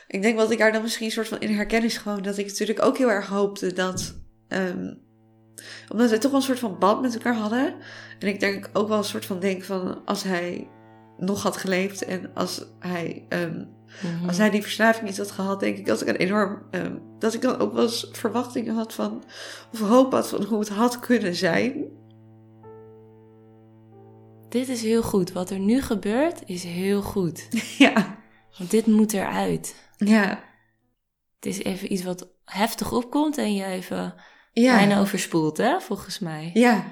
Ik 0.08 0.22
denk 0.22 0.36
wat 0.38 0.52
ik 0.52 0.58
daar 0.58 0.72
dan 0.72 0.82
misschien 0.82 1.06
een 1.06 1.12
soort 1.12 1.28
van 1.28 1.40
in 1.40 1.56
herken 1.56 1.84
is 1.84 1.98
gewoon 1.98 2.22
dat 2.22 2.38
ik 2.38 2.46
natuurlijk 2.48 2.82
ook 2.82 2.98
heel 2.98 3.12
erg 3.12 3.28
hoopte 3.28 3.74
dat. 3.74 4.22
ehm, 4.48 4.94
omdat 5.92 6.10
we 6.10 6.18
toch 6.18 6.32
wel 6.32 6.40
een 6.40 6.46
soort 6.46 6.60
van 6.60 6.80
band 6.80 7.02
met 7.02 7.14
elkaar 7.14 7.36
hadden. 7.36 7.76
En 8.20 8.28
ik 8.28 8.40
denk 8.40 8.70
ook 8.74 8.88
wel 8.88 8.98
een 8.98 9.04
soort 9.04 9.26
van 9.26 9.40
denk 9.40 9.64
van 9.64 10.06
als 10.06 10.24
hij 10.24 10.68
nog 11.18 11.44
had 11.44 11.58
geleefd 11.58 12.06
en 12.06 12.32
als 12.34 12.66
hij, 12.80 13.26
ehm, 13.30 13.64
Mhm. 14.04 14.28
als 14.28 14.38
hij 14.38 14.50
die 14.50 14.62
verslaving 14.62 15.06
niet 15.08 15.18
had 15.18 15.32
gehad, 15.32 15.60
denk 15.60 15.78
ik 15.78 15.86
dat 15.86 16.02
ik 16.02 16.08
een 16.08 16.16
enorm. 16.16 16.62
ehm, 16.72 16.96
dat 17.20 17.34
ik 17.34 17.42
dan 17.42 17.58
ook 17.60 17.74
wel 17.74 17.84
eens 17.84 18.08
verwachtingen 18.12 18.76
had 18.76 18.94
van. 18.94 19.24
of 19.74 19.80
hoop 19.80 20.12
had 20.12 20.30
van 20.30 20.44
hoe 20.44 20.60
het 20.60 20.70
had 20.70 21.00
kunnen 21.00 21.36
zijn. 21.36 21.86
Dit 24.50 24.70
is 24.70 24.82
heel 24.82 25.02
goed. 25.04 25.32
Wat 25.32 25.50
er 25.50 25.60
nu 25.60 25.82
gebeurt 25.82 26.42
is 26.46 26.64
heel 26.64 27.02
goed. 27.02 27.48
ja. 27.78 28.18
Want 28.58 28.72
dit 28.72 28.86
moet 28.86 29.14
eruit. 29.14 29.76
Ja. 30.08 30.44
Het 31.36 31.46
is 31.46 31.64
even 31.64 31.94
iets 31.94 32.04
wat 32.04 32.28
heftig 32.46 32.92
opkomt 32.92 33.38
en 33.38 33.54
je 33.56 33.66
even 33.66 34.16
Ja. 34.52 34.76
bijna 34.76 35.00
overspoelt, 35.00 35.58
hè, 35.58 35.80
volgens 35.82 36.20
mij. 36.20 36.52
Ja. 36.54 36.86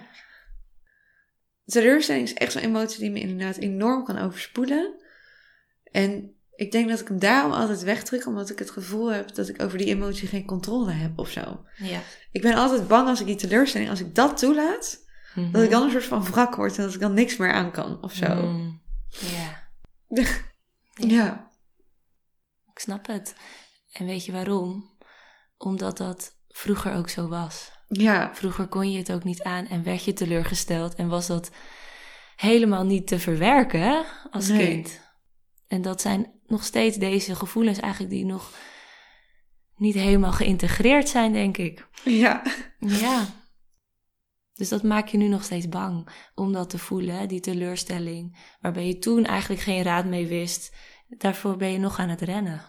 Teleurstelling 1.65 2.23
is 2.23 2.33
echt 2.33 2.51
zo'n 2.51 2.61
emotie 2.61 2.99
die 2.99 3.11
me 3.11 3.19
inderdaad 3.19 3.57
enorm 3.57 4.03
kan 4.05 4.17
overspoelen. 4.17 4.93
En 5.91 6.35
ik 6.55 6.71
denk 6.71 6.89
dat 6.89 6.99
ik 6.99 7.07
hem 7.07 7.19
daarom 7.19 7.51
altijd 7.51 7.81
wegdruk, 7.83 8.25
omdat 8.27 8.49
ik 8.49 8.59
het 8.59 8.71
gevoel 8.71 9.11
heb 9.11 9.35
dat 9.35 9.47
ik 9.49 9.61
over 9.61 9.77
die 9.77 9.87
emotie 9.87 10.27
geen 10.27 10.45
controle 10.45 10.91
heb 10.91 11.19
of 11.19 11.29
zo. 11.29 11.65
Ja. 11.77 11.99
Ik 12.31 12.41
ben 12.41 12.55
altijd 12.55 12.87
bang 12.87 13.07
als 13.07 13.19
ik 13.19 13.25
die 13.25 13.35
teleurstelling, 13.35 13.89
als 13.89 13.99
ik 13.99 14.15
dat 14.15 14.37
toelaat, 14.37 14.99
Mhm. 15.35 15.51
dat 15.51 15.63
ik 15.63 15.69
dan 15.69 15.83
een 15.83 15.91
soort 15.91 16.03
van 16.03 16.23
wrak 16.23 16.55
word 16.55 16.77
en 16.77 16.83
dat 16.83 16.93
ik 16.93 16.99
dan 16.99 17.13
niks 17.13 17.37
meer 17.37 17.51
aan 17.51 17.71
kan 17.71 18.03
of 18.03 18.13
zo. 18.13 18.35
Mm. 18.35 18.81
Ja, 19.09 19.69
Ja. 21.15 21.50
Snap 22.81 23.07
het. 23.07 23.35
En 23.91 24.05
weet 24.05 24.25
je 24.25 24.31
waarom? 24.31 24.97
Omdat 25.57 25.97
dat 25.97 26.35
vroeger 26.47 26.93
ook 26.93 27.09
zo 27.09 27.27
was. 27.27 27.71
Ja. 27.87 28.35
Vroeger 28.35 28.67
kon 28.67 28.91
je 28.91 28.97
het 28.97 29.11
ook 29.11 29.23
niet 29.23 29.43
aan 29.43 29.67
en 29.67 29.83
werd 29.83 30.03
je 30.03 30.13
teleurgesteld 30.13 30.95
en 30.95 31.07
was 31.07 31.27
dat 31.27 31.51
helemaal 32.35 32.83
niet 32.83 33.07
te 33.07 33.19
verwerken 33.19 34.05
als 34.31 34.47
Nee. 34.47 34.67
kind. 34.67 34.99
En 35.67 35.81
dat 35.81 36.01
zijn 36.01 36.31
nog 36.45 36.63
steeds 36.63 36.97
deze 36.97 37.35
gevoelens 37.35 37.79
eigenlijk 37.79 38.13
die 38.13 38.25
nog 38.25 38.51
niet 39.75 39.95
helemaal 39.95 40.31
geïntegreerd 40.31 41.09
zijn, 41.09 41.33
denk 41.33 41.57
ik. 41.57 41.87
Ja. 42.03 42.41
Ja. 42.79 43.25
Dus 44.53 44.69
dat 44.69 44.83
maakt 44.83 45.11
je 45.11 45.17
nu 45.17 45.27
nog 45.27 45.43
steeds 45.43 45.69
bang 45.69 46.09
om 46.35 46.53
dat 46.53 46.69
te 46.69 46.77
voelen, 46.77 47.27
die 47.27 47.39
teleurstelling. 47.39 48.37
Waarbij 48.59 48.87
je 48.87 48.97
toen 48.97 49.25
eigenlijk 49.25 49.61
geen 49.61 49.83
raad 49.83 50.05
mee 50.05 50.27
wist. 50.27 50.75
Daarvoor 51.07 51.57
ben 51.57 51.71
je 51.71 51.77
nog 51.77 51.99
aan 51.99 52.09
het 52.09 52.21
rennen. 52.21 52.61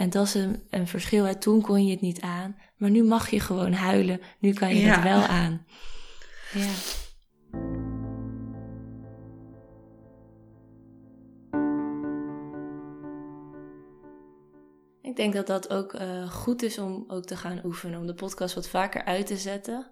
En 0.00 0.10
dat 0.10 0.26
is 0.26 0.34
een, 0.34 0.62
een 0.70 0.86
verschil. 0.86 1.24
Hè? 1.24 1.34
Toen 1.34 1.60
kon 1.62 1.84
je 1.86 1.90
het 1.90 2.00
niet 2.00 2.20
aan, 2.20 2.56
maar 2.76 2.90
nu 2.90 3.04
mag 3.04 3.30
je 3.30 3.40
gewoon 3.40 3.72
huilen. 3.72 4.20
Nu 4.38 4.52
kan 4.52 4.68
je 4.74 4.80
Ja. 4.80 4.94
het 4.94 5.02
wel 5.02 5.22
aan. 5.22 5.66
Ja. 6.52 6.70
Ik 15.02 15.16
denk 15.16 15.32
dat 15.32 15.46
dat 15.46 15.70
ook 15.70 15.94
eh, 15.94 16.30
goed 16.30 16.62
is 16.62 16.78
om 16.78 17.04
ook 17.08 17.24
te 17.24 17.36
gaan 17.36 17.60
oefenen. 17.64 18.00
Om 18.00 18.06
de 18.06 18.14
podcast 18.14 18.54
wat 18.54 18.68
vaker 18.68 19.04
uit 19.04 19.26
te 19.26 19.36
zetten. 19.36 19.90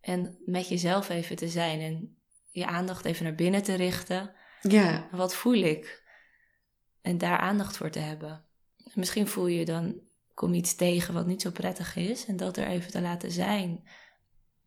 En 0.00 0.38
met 0.44 0.68
jezelf 0.68 1.08
even 1.08 1.36
te 1.36 1.48
zijn. 1.48 1.80
En 1.80 2.16
je 2.50 2.66
aandacht 2.66 3.04
even 3.04 3.24
naar 3.24 3.34
binnen 3.34 3.62
te 3.62 3.74
richten. 3.74 4.30
Ja. 4.62 5.08
Wat 5.10 5.34
voel 5.34 5.54
ik? 5.54 6.02
En 7.02 7.18
daar 7.18 7.38
aandacht 7.38 7.76
voor 7.76 7.90
te 7.90 7.98
hebben. 7.98 8.44
Misschien 8.94 9.26
voel 9.26 9.46
je 9.46 9.64
dan, 9.64 9.94
kom 10.34 10.54
iets 10.54 10.74
tegen 10.74 11.14
wat 11.14 11.26
niet 11.26 11.42
zo 11.42 11.50
prettig 11.50 11.96
is. 11.96 12.26
En 12.26 12.36
dat 12.36 12.56
er 12.56 12.66
even 12.66 12.90
te 12.90 13.00
laten 13.00 13.30
zijn. 13.30 13.88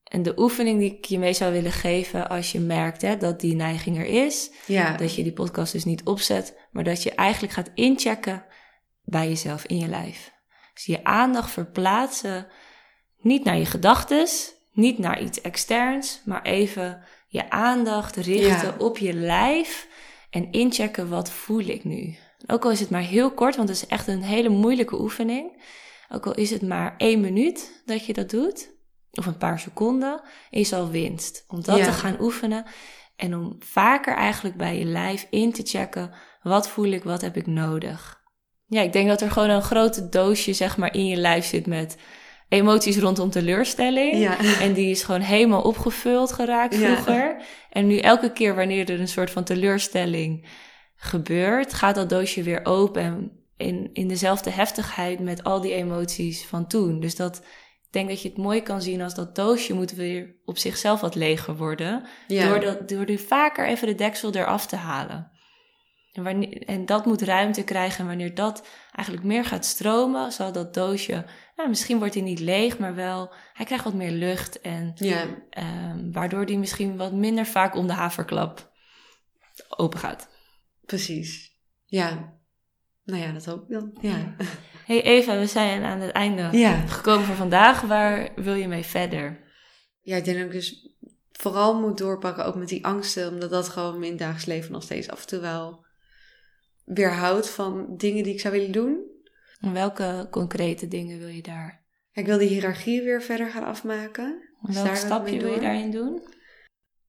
En 0.04 0.24
de 0.24 0.40
oefening 0.40 0.80
die 0.80 0.98
ik 0.98 1.06
je 1.06 1.20
mee 1.20 1.34
zou 1.34 1.54
willen 1.54 1.72
geven 1.72 2.30
als 2.30 2.52
je 2.52 2.60
merkt 2.60 3.02
hè, 3.02 3.18
dat 3.18 3.40
die 3.40 3.56
neiging 3.56 3.98
er 3.98 4.26
is. 4.26 4.52
Ja. 4.68 4.98
Dat 4.98 5.16
je 5.16 5.24
die 5.24 5.34
podcast 5.34 5.72
dus 5.72 5.86
niet 5.86 6.04
opzet, 6.04 6.58
maar 6.72 6.84
dat 6.84 7.04
je 7.04 7.12
eigenlijk 7.12 7.54
gaat 7.54 7.72
inchecken 7.74 8.46
bij 9.04 9.28
jezelf, 9.28 9.66
in 9.66 9.78
je 9.78 9.88
lijf. 9.88 10.34
Dus 10.74 10.86
je 10.86 11.04
aandacht 11.04 11.52
verplaatsen, 11.52 12.48
niet 13.20 13.44
naar 13.44 13.58
je 13.58 13.66
gedachtes, 13.66 14.54
niet 14.74 14.98
naar 14.98 15.22
iets 15.22 15.42
externs, 15.42 16.22
maar 16.26 16.42
even 16.42 17.04
je 17.28 17.50
aandacht 17.50 18.16
richten 18.16 18.68
Ja. 18.68 18.76
op 18.78 18.98
je 18.98 19.14
lijf 19.14 19.88
en 20.30 20.52
inchecken 20.52 21.10
wat 21.10 21.30
voel 21.30 21.60
ik 21.60 21.84
nu. 21.84 22.16
Ook 22.48 22.66
al 22.66 22.72
is 22.72 22.80
het 22.80 22.90
maar 22.90 23.02
heel 23.02 23.32
kort, 23.32 23.56
want 23.56 23.70
het 23.70 23.78
is 23.78 23.88
echt 23.88 24.08
een 24.08 24.24
hele 24.24 24.50
moeilijke 24.50 25.00
oefening. 25.02 25.64
Ook 26.10 26.26
al 26.26 26.34
is 26.34 26.50
het 26.50 26.62
maar 26.62 26.94
één 26.98 27.22
minuut 27.22 27.82
dat 27.86 28.06
je 28.06 28.14
dat 28.14 28.30
doet, 28.30 28.74
of 29.12 29.26
een 29.26 29.38
paar 29.38 29.60
seconden, 29.60 30.22
is 30.50 30.74
al 30.74 30.90
winst. 30.90 31.44
Om 31.48 31.64
dat 31.64 31.78
Ja. 31.78 31.84
te 31.86 31.92
gaan 31.92 32.18
oefenen 32.22 32.66
en 33.16 33.36
om 33.36 33.56
vaker 33.60 34.16
eigenlijk 34.16 34.58
bij 34.58 34.78
je 34.80 34.86
lijf 34.86 35.28
in 35.30 35.52
te 35.52 35.62
checken, 35.66 36.12
wat 36.42 36.70
voel 36.70 36.86
ik, 36.92 37.04
wat 37.04 37.22
heb 37.22 37.38
ik 37.38 37.48
nodig. 37.48 38.24
Ja, 38.68 38.82
ik 38.82 38.94
denk 38.94 39.08
dat 39.08 39.22
er 39.22 39.32
gewoon 39.32 39.50
een 39.50 39.62
grote 39.62 40.10
doosje 40.10 40.54
zeg 40.54 40.78
maar 40.78 40.94
in 40.94 41.06
je 41.06 41.16
lijf 41.16 41.46
zit 41.46 41.68
met 41.68 41.98
emoties 42.50 42.98
rondom 42.98 43.30
teleurstelling. 43.30 44.18
Ja. 44.18 44.38
En 44.60 44.74
die 44.74 44.90
is 44.90 45.04
gewoon 45.04 45.22
helemaal 45.22 45.62
opgevuld 45.62 46.32
geraakt 46.32 46.76
Ja. 46.78 46.94
vroeger. 46.94 47.42
En 47.70 47.88
nu 47.88 47.98
elke 47.98 48.32
keer 48.32 48.56
wanneer 48.56 48.90
er 48.90 49.00
een 49.00 49.08
soort 49.08 49.32
van 49.32 49.44
teleurstelling 49.44 50.48
gebeurt, 50.96 51.74
gaat 51.74 51.96
dat 51.96 52.10
doosje 52.10 52.44
weer 52.44 52.66
open 52.66 53.02
en 53.04 53.32
in, 53.58 53.90
in 53.94 54.08
dezelfde 54.08 54.50
heftigheid 54.50 55.20
met 55.20 55.44
al 55.44 55.62
die 55.62 55.74
emoties 55.74 56.46
van 56.46 56.68
toen. 56.68 57.00
Dus 57.00 57.16
dat, 57.16 57.38
ik 57.84 57.92
denk 57.92 58.10
dat 58.10 58.22
je 58.22 58.30
het 58.30 58.38
mooi 58.38 58.62
kan 58.62 58.82
zien 58.82 59.02
als 59.02 59.16
dat 59.16 59.36
doosje 59.36 59.74
moet 59.74 59.92
weer 59.92 60.36
op 60.46 60.58
zichzelf 60.58 61.02
wat 61.02 61.16
leger 61.16 61.56
worden. 61.58 62.04
Ja. 62.28 62.48
Door, 62.50 62.60
dat, 62.60 62.90
door 62.90 63.06
er 63.06 63.20
vaker 63.20 63.68
even 63.68 63.88
de 63.88 63.96
deksel 63.96 64.32
eraf 64.34 64.68
te 64.68 64.76
halen. 64.76 65.32
En, 66.14 66.24
wanneer, 66.24 66.64
en 66.66 66.86
dat 66.86 67.06
moet 67.06 67.22
ruimte 67.22 67.64
krijgen. 67.64 68.00
En 68.00 68.08
wanneer 68.08 68.36
dat 68.36 68.68
eigenlijk 68.92 69.28
meer 69.28 69.46
gaat 69.46 69.66
stromen, 69.66 70.32
zal 70.32 70.52
dat 70.52 70.74
doosje, 70.74 71.26
nou, 71.56 71.70
misschien 71.70 71.98
wordt 71.98 72.14
hij 72.14 72.24
niet 72.24 72.40
leeg, 72.40 72.78
maar 72.78 72.96
wel, 72.96 73.34
hij 73.54 73.66
krijgt 73.66 73.84
wat 73.84 73.94
meer 73.94 74.12
lucht. 74.12 74.62
En 74.62 74.92
Ja. 74.96 75.26
ehm, 75.50 76.12
waardoor 76.12 76.46
die 76.46 76.58
misschien 76.58 76.98
wat 76.98 77.14
minder 77.14 77.46
vaak 77.46 77.76
om 77.76 77.88
de 77.88 77.94
haverklap 77.94 78.72
open 79.70 80.00
gaat. 80.00 80.34
Precies. 80.86 81.54
Ja. 81.86 82.34
Nou 83.04 83.22
ja, 83.22 83.32
dat 83.32 83.46
hoop 83.46 83.62
ik 83.64 83.70
dan. 83.70 83.98
Ja. 84.02 84.36
Hey 84.86 85.04
Eva, 85.04 85.40
we 85.40 85.46
zijn 85.46 85.84
aan 85.84 86.00
het 86.00 86.12
einde 86.12 86.58
Ja. 86.58 86.88
gekomen 86.88 87.26
voor 87.26 87.36
vandaag. 87.36 87.82
Waar 87.82 88.32
wil 88.36 88.54
je 88.54 88.68
mee 88.68 88.84
verder? 88.84 89.44
Ja, 90.02 90.16
ik 90.16 90.26
denk 90.26 90.38
dat 90.38 90.46
ik 90.46 90.52
dus 90.52 90.96
vooral 91.32 91.80
moet 91.80 91.98
doorpakken, 91.98 92.46
ook 92.46 92.56
met 92.56 92.68
die 92.68 92.86
angsten, 92.86 93.30
omdat 93.30 93.50
dat 93.50 93.70
gewoon 93.70 94.00
mijn 94.00 94.18
dagelijks 94.18 94.46
leven 94.46 94.72
nog 94.72 94.84
steeds 94.84 95.10
af 95.10 95.22
en 95.22 95.28
toe 95.28 95.40
wel 95.40 95.86
weerhoudt 96.86 97.50
van 97.50 97.98
dingen 97.98 98.24
die 98.24 98.34
ik 98.34 98.40
zou 98.40 98.54
willen 98.54 98.72
doen. 98.72 99.14
En 99.60 99.74
welke 99.74 100.28
concrete 100.32 100.88
dingen 100.88 101.20
wil 101.20 101.28
je 101.28 101.42
daar? 101.42 101.84
Ik 102.12 102.26
wil 102.26 102.38
die 102.38 102.48
hiërarchie 102.48 103.02
weer 103.02 103.22
verder 103.22 103.50
gaan 103.50 103.64
afmaken. 103.64 104.50
Welk 104.62 104.96
stapje 104.96 105.40
wil 105.40 105.54
je 105.54 105.60
daarin 105.60 105.92
doen? 105.92 106.14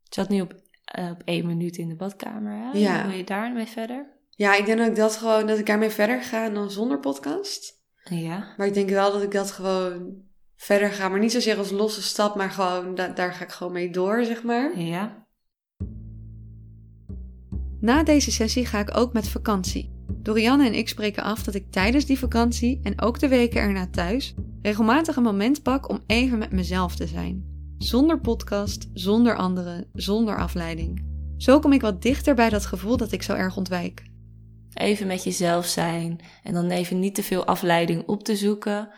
Je 0.02 0.14
zat 0.14 0.28
nu 0.28 0.40
op, 0.40 0.54
eh, 0.96 1.10
op 1.10 1.22
één 1.24 1.46
minuut 1.46 1.76
in 1.76 1.88
de 1.88 1.96
badkamer. 1.96 2.52
Hè? 2.52 2.78
Ja. 2.78 3.06
Wil 3.06 3.16
je 3.16 3.24
daarmee 3.24 3.66
verder? 3.66 4.06
Ja, 4.30 4.54
ik 4.56 4.66
denk 4.66 4.78
dat 4.78 4.86
ik 4.88 4.96
dat 4.96 5.16
gewoon, 5.16 5.46
dat 5.46 5.58
ik 5.58 5.66
daarmee 5.66 5.90
verder 5.90 6.22
ga 6.22 6.48
dan 6.48 6.70
zonder 6.70 7.00
podcast. 7.00 7.84
Ja. 8.10 8.54
Maar 8.56 8.66
ik 8.66 8.74
denk 8.74 8.90
wel 8.90 9.12
dat 9.12 9.22
ik 9.22 9.30
dat 9.30 9.50
gewoon 9.50 10.14
verder 10.56 10.90
ga. 10.90 11.08
Maar 11.08 11.18
niet 11.18 11.32
zozeer 11.32 11.58
als 11.58 11.70
losse 11.70 12.02
stap, 12.02 12.36
maar 12.36 12.50
gewoon 12.50 12.94
da- 12.94 13.08
daar 13.08 13.32
ga 13.32 13.44
ik 13.44 13.50
gewoon 13.50 13.72
mee 13.72 13.90
door, 13.90 14.24
zeg 14.24 14.42
maar. 14.42 14.78
Ja. 14.80 15.26
Na 17.80 18.02
deze 18.02 18.32
sessie 18.32 18.66
ga 18.66 18.78
ik 18.78 18.96
ook 18.96 19.12
met 19.12 19.28
vakantie. 19.28 19.94
Dorianne 20.22 20.66
en 20.66 20.74
ik 20.74 20.88
spreken 20.88 21.22
af 21.22 21.42
dat 21.42 21.54
ik 21.54 21.70
tijdens 21.70 22.04
die 22.04 22.18
vakantie 22.18 22.80
en 22.82 23.00
ook 23.00 23.18
de 23.18 23.28
weken 23.28 23.60
erna 23.60 23.86
thuis 23.90 24.34
regelmatig 24.62 25.16
een 25.16 25.22
moment 25.22 25.62
pak 25.62 25.88
om 25.88 26.00
even 26.06 26.38
met 26.38 26.52
mezelf 26.52 26.96
te 26.96 27.06
zijn. 27.06 27.54
Zonder 27.78 28.20
podcast, 28.20 28.88
zonder 28.92 29.36
anderen, 29.36 29.88
zonder 29.92 30.38
afleiding. 30.38 31.04
Zo 31.36 31.58
kom 31.58 31.72
ik 31.72 31.80
wat 31.80 32.02
dichter 32.02 32.34
bij 32.34 32.48
dat 32.48 32.66
gevoel 32.66 32.96
dat 32.96 33.12
ik 33.12 33.22
zo 33.22 33.32
erg 33.32 33.56
ontwijk. 33.56 34.02
Even 34.74 35.06
met 35.06 35.24
jezelf 35.24 35.66
zijn. 35.66 36.20
En 36.42 36.52
dan 36.52 36.70
even 36.70 36.98
niet 36.98 37.14
te 37.14 37.22
veel 37.22 37.44
afleiding 37.46 38.06
op 38.06 38.24
te 38.24 38.36
zoeken. 38.36 38.88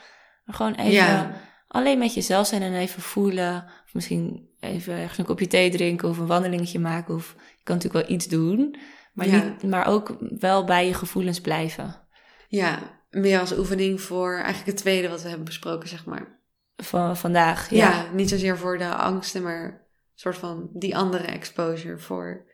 Maar 0.45 0.55
gewoon 0.55 0.75
even 0.75 0.93
Ja. 0.93 1.41
alleen 1.69 1.99
met 1.99 2.15
jezelf 2.15 2.47
zijn 2.47 2.63
en 2.63 2.75
even 2.75 3.03
voelen. 3.03 3.65
Of 3.87 3.95
misschien 3.95 4.49
even 4.61 4.95
ergens 4.95 5.19
een 5.19 5.25
kopje 5.25 5.47
thee 5.47 5.71
drinken 5.71 6.09
of 6.09 6.19
een 6.19 6.27
wandelingetje 6.27 6.79
maken. 6.79 7.15
Of 7.15 7.35
je 7.39 7.65
kan 7.65 7.75
natuurlijk 7.77 8.07
wel 8.07 8.17
iets 8.17 8.29
doen. 8.29 8.77
Maar, 9.13 9.29
Ja. 9.29 9.45
niet, 9.45 9.63
maar 9.71 9.87
ook 9.87 10.17
wel 10.39 10.65
bij 10.65 10.87
je 10.87 10.95
gevoelens 10.95 11.41
blijven. 11.41 12.01
Ja, 12.49 12.79
meer 13.11 13.41
als 13.41 13.59
oefening 13.59 14.01
voor 14.01 14.35
eigenlijk 14.35 14.67
het 14.67 14.77
tweede 14.77 15.09
wat 15.09 15.23
we 15.23 15.29
hebben 15.29 15.47
besproken, 15.47 15.89
zeg 15.89 16.05
maar. 16.05 16.38
Van 16.83 17.17
vandaag. 17.17 17.71
Ja, 17.71 17.77
Ja. 17.91 18.11
niet 18.13 18.29
zozeer 18.29 18.59
voor 18.59 18.79
de 18.79 18.95
angsten, 18.95 19.43
maar 19.43 19.65
een 19.65 19.79
soort 20.15 20.37
van 20.37 20.69
die 20.73 20.97
andere 20.97 21.25
exposure 21.25 21.99
voor 21.99 22.47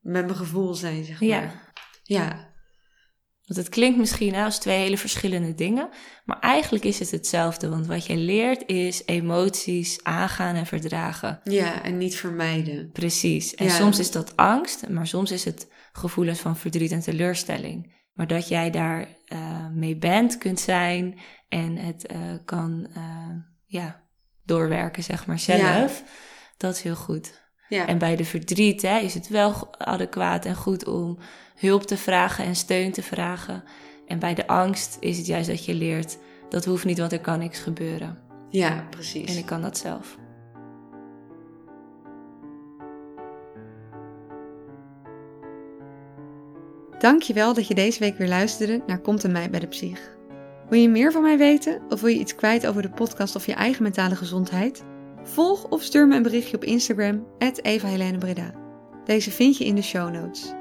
met 0.00 0.24
mijn 0.24 0.36
gevoel 0.36 0.74
zijn, 0.74 1.04
zeg 1.04 1.20
maar. 1.20 1.28
Ja. 1.28 1.50
Ja, 2.02 2.50
Want 3.44 3.58
het 3.66 3.68
klinkt 3.68 3.98
misschien 3.98 4.34
als 4.34 4.58
twee 4.58 4.78
hele 4.78 4.98
verschillende 4.98 5.54
dingen. 5.54 5.88
Maar 6.24 6.38
eigenlijk 6.40 6.84
is 6.84 6.98
het 6.98 7.10
hetzelfde. 7.10 7.68
Want 7.68 7.86
wat 7.86 8.06
je 8.06 8.16
leert 8.16 8.66
is 8.66 9.02
emoties 9.06 10.04
aangaan 10.04 10.54
en 10.54 10.66
verdragen. 10.66 11.40
ja, 11.44 11.82
en 11.82 11.98
niet 11.98 12.16
vermijden. 12.16 12.90
Precies. 12.92 13.54
En 13.54 13.64
Ja. 13.66 13.70
soms 13.72 13.98
is 13.98 14.10
dat 14.10 14.36
angst, 14.36 14.88
maar 14.88 15.06
soms 15.06 15.30
is 15.30 15.44
het 15.44 15.72
gevoelens 15.92 16.40
van 16.40 16.56
verdriet 16.56 16.92
en 16.92 17.00
teleurstelling. 17.00 18.00
Maar 18.12 18.26
dat 18.26 18.48
jij 18.48 18.70
daar 18.70 19.08
eh, 19.26 19.68
mee 19.68 19.96
bent, 19.96 20.38
kunt 20.38 20.60
zijn 20.60 21.18
en 21.48 21.76
het 21.76 22.06
eh, 22.06 22.18
kan 22.44 22.88
eh, 22.94 23.28
ja, 23.72 24.02
doorwerken, 24.44 25.02
zeg 25.02 25.26
maar 25.26 25.38
zelf, 25.38 26.02
dat 26.56 26.74
is 26.74 26.82
heel 26.82 26.94
goed. 26.94 27.40
Ja, 27.68 27.86
En 27.86 27.98
bij 27.98 28.16
de 28.16 28.24
verdriet 28.24 28.82
hè, 28.82 28.98
is 28.98 29.14
het 29.14 29.28
wel 29.28 29.74
adequaat 29.78 30.44
en 30.44 30.54
goed 30.54 30.86
om 30.86 31.18
hulp 31.56 31.82
te 31.82 31.96
vragen 31.96 32.44
en 32.44 32.56
steun 32.56 32.92
te 32.92 33.02
vragen. 33.02 33.64
En 34.06 34.18
bij 34.18 34.34
de 34.34 34.46
angst 34.46 34.96
is 35.00 35.16
het 35.16 35.26
juist 35.26 35.48
dat 35.48 35.64
je 35.64 35.74
leert, 35.74 36.18
dat 36.48 36.64
hoeft 36.64 36.84
niet, 36.84 36.98
want 36.98 37.12
er 37.12 37.20
kan 37.20 37.38
niks 37.38 37.58
gebeuren. 37.58 38.18
ja 38.50 38.86
precies. 38.90 39.30
En 39.30 39.36
ik 39.36 39.46
kan 39.46 39.62
dat 39.62 39.78
zelf. 39.78 40.18
Dankjewel 46.98 47.54
dat 47.54 47.66
je 47.66 47.74
deze 47.74 47.98
week 47.98 48.18
weer 48.18 48.28
luisterde 48.28 48.82
naar 48.86 49.00
Komt 49.00 49.22
een 49.22 49.32
Mij 49.32 49.50
bij 49.50 49.60
de 49.60 49.66
Psych. 49.66 50.20
Wil 50.72 50.80
je 50.80 50.88
meer 50.88 51.12
van 51.12 51.22
mij 51.22 51.38
weten 51.38 51.82
of 51.88 52.00
wil 52.00 52.10
je 52.10 52.18
iets 52.18 52.34
kwijt 52.34 52.66
over 52.66 52.82
de 52.82 52.90
podcast 52.90 53.36
of 53.36 53.46
je 53.46 53.52
eigen 53.52 53.82
mentale 53.82 54.16
gezondheid? 54.16 54.84
Volg 55.22 55.68
of 55.68 55.82
stuur 55.82 56.06
me 56.06 56.16
een 56.16 56.22
berichtje 56.22 56.56
op 56.56 56.64
Instagram, 56.64 57.26
Breda. 58.18 58.54
Deze 59.04 59.30
vind 59.30 59.56
je 59.56 59.64
in 59.64 59.74
de 59.74 59.82
show 59.82 60.12
notes. 60.12 60.52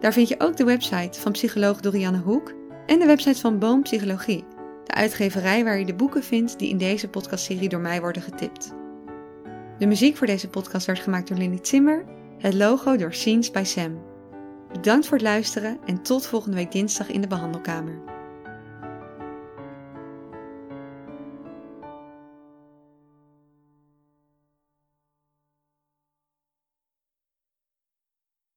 Daar 0.00 0.12
vind 0.12 0.28
je 0.28 0.40
ook 0.40 0.56
de 0.56 0.64
website 0.64 1.20
van 1.20 1.32
psycholoog 1.32 1.80
Dorianne 1.80 2.18
Hoek 2.18 2.54
en 2.86 2.98
de 2.98 3.06
website 3.06 3.40
van 3.40 3.58
Boom 3.58 3.82
Psychologie, 3.82 4.44
de 4.84 4.94
uitgeverij 4.94 5.64
waar 5.64 5.78
je 5.78 5.84
de 5.84 5.94
boeken 5.94 6.22
vindt 6.22 6.58
die 6.58 6.68
in 6.68 6.78
deze 6.78 7.08
podcastserie 7.08 7.68
door 7.68 7.80
mij 7.80 8.00
worden 8.00 8.22
getipt. 8.22 8.74
De 9.78 9.86
muziek 9.86 10.16
voor 10.16 10.26
deze 10.26 10.48
podcast 10.48 10.86
werd 10.86 11.00
gemaakt 11.00 11.28
door 11.28 11.38
Lindy 11.38 11.58
Zimmer, 11.62 12.04
het 12.38 12.54
logo 12.54 12.96
door 12.96 13.14
Scenes 13.14 13.50
by 13.50 13.62
Sam. 13.64 14.02
Bedankt 14.72 15.06
voor 15.06 15.16
het 15.16 15.26
luisteren 15.26 15.78
en 15.84 16.02
tot 16.02 16.26
volgende 16.26 16.56
week 16.56 16.72
dinsdag 16.72 17.10
in 17.10 17.20
de 17.20 17.26
behandelkamer. 17.28 18.12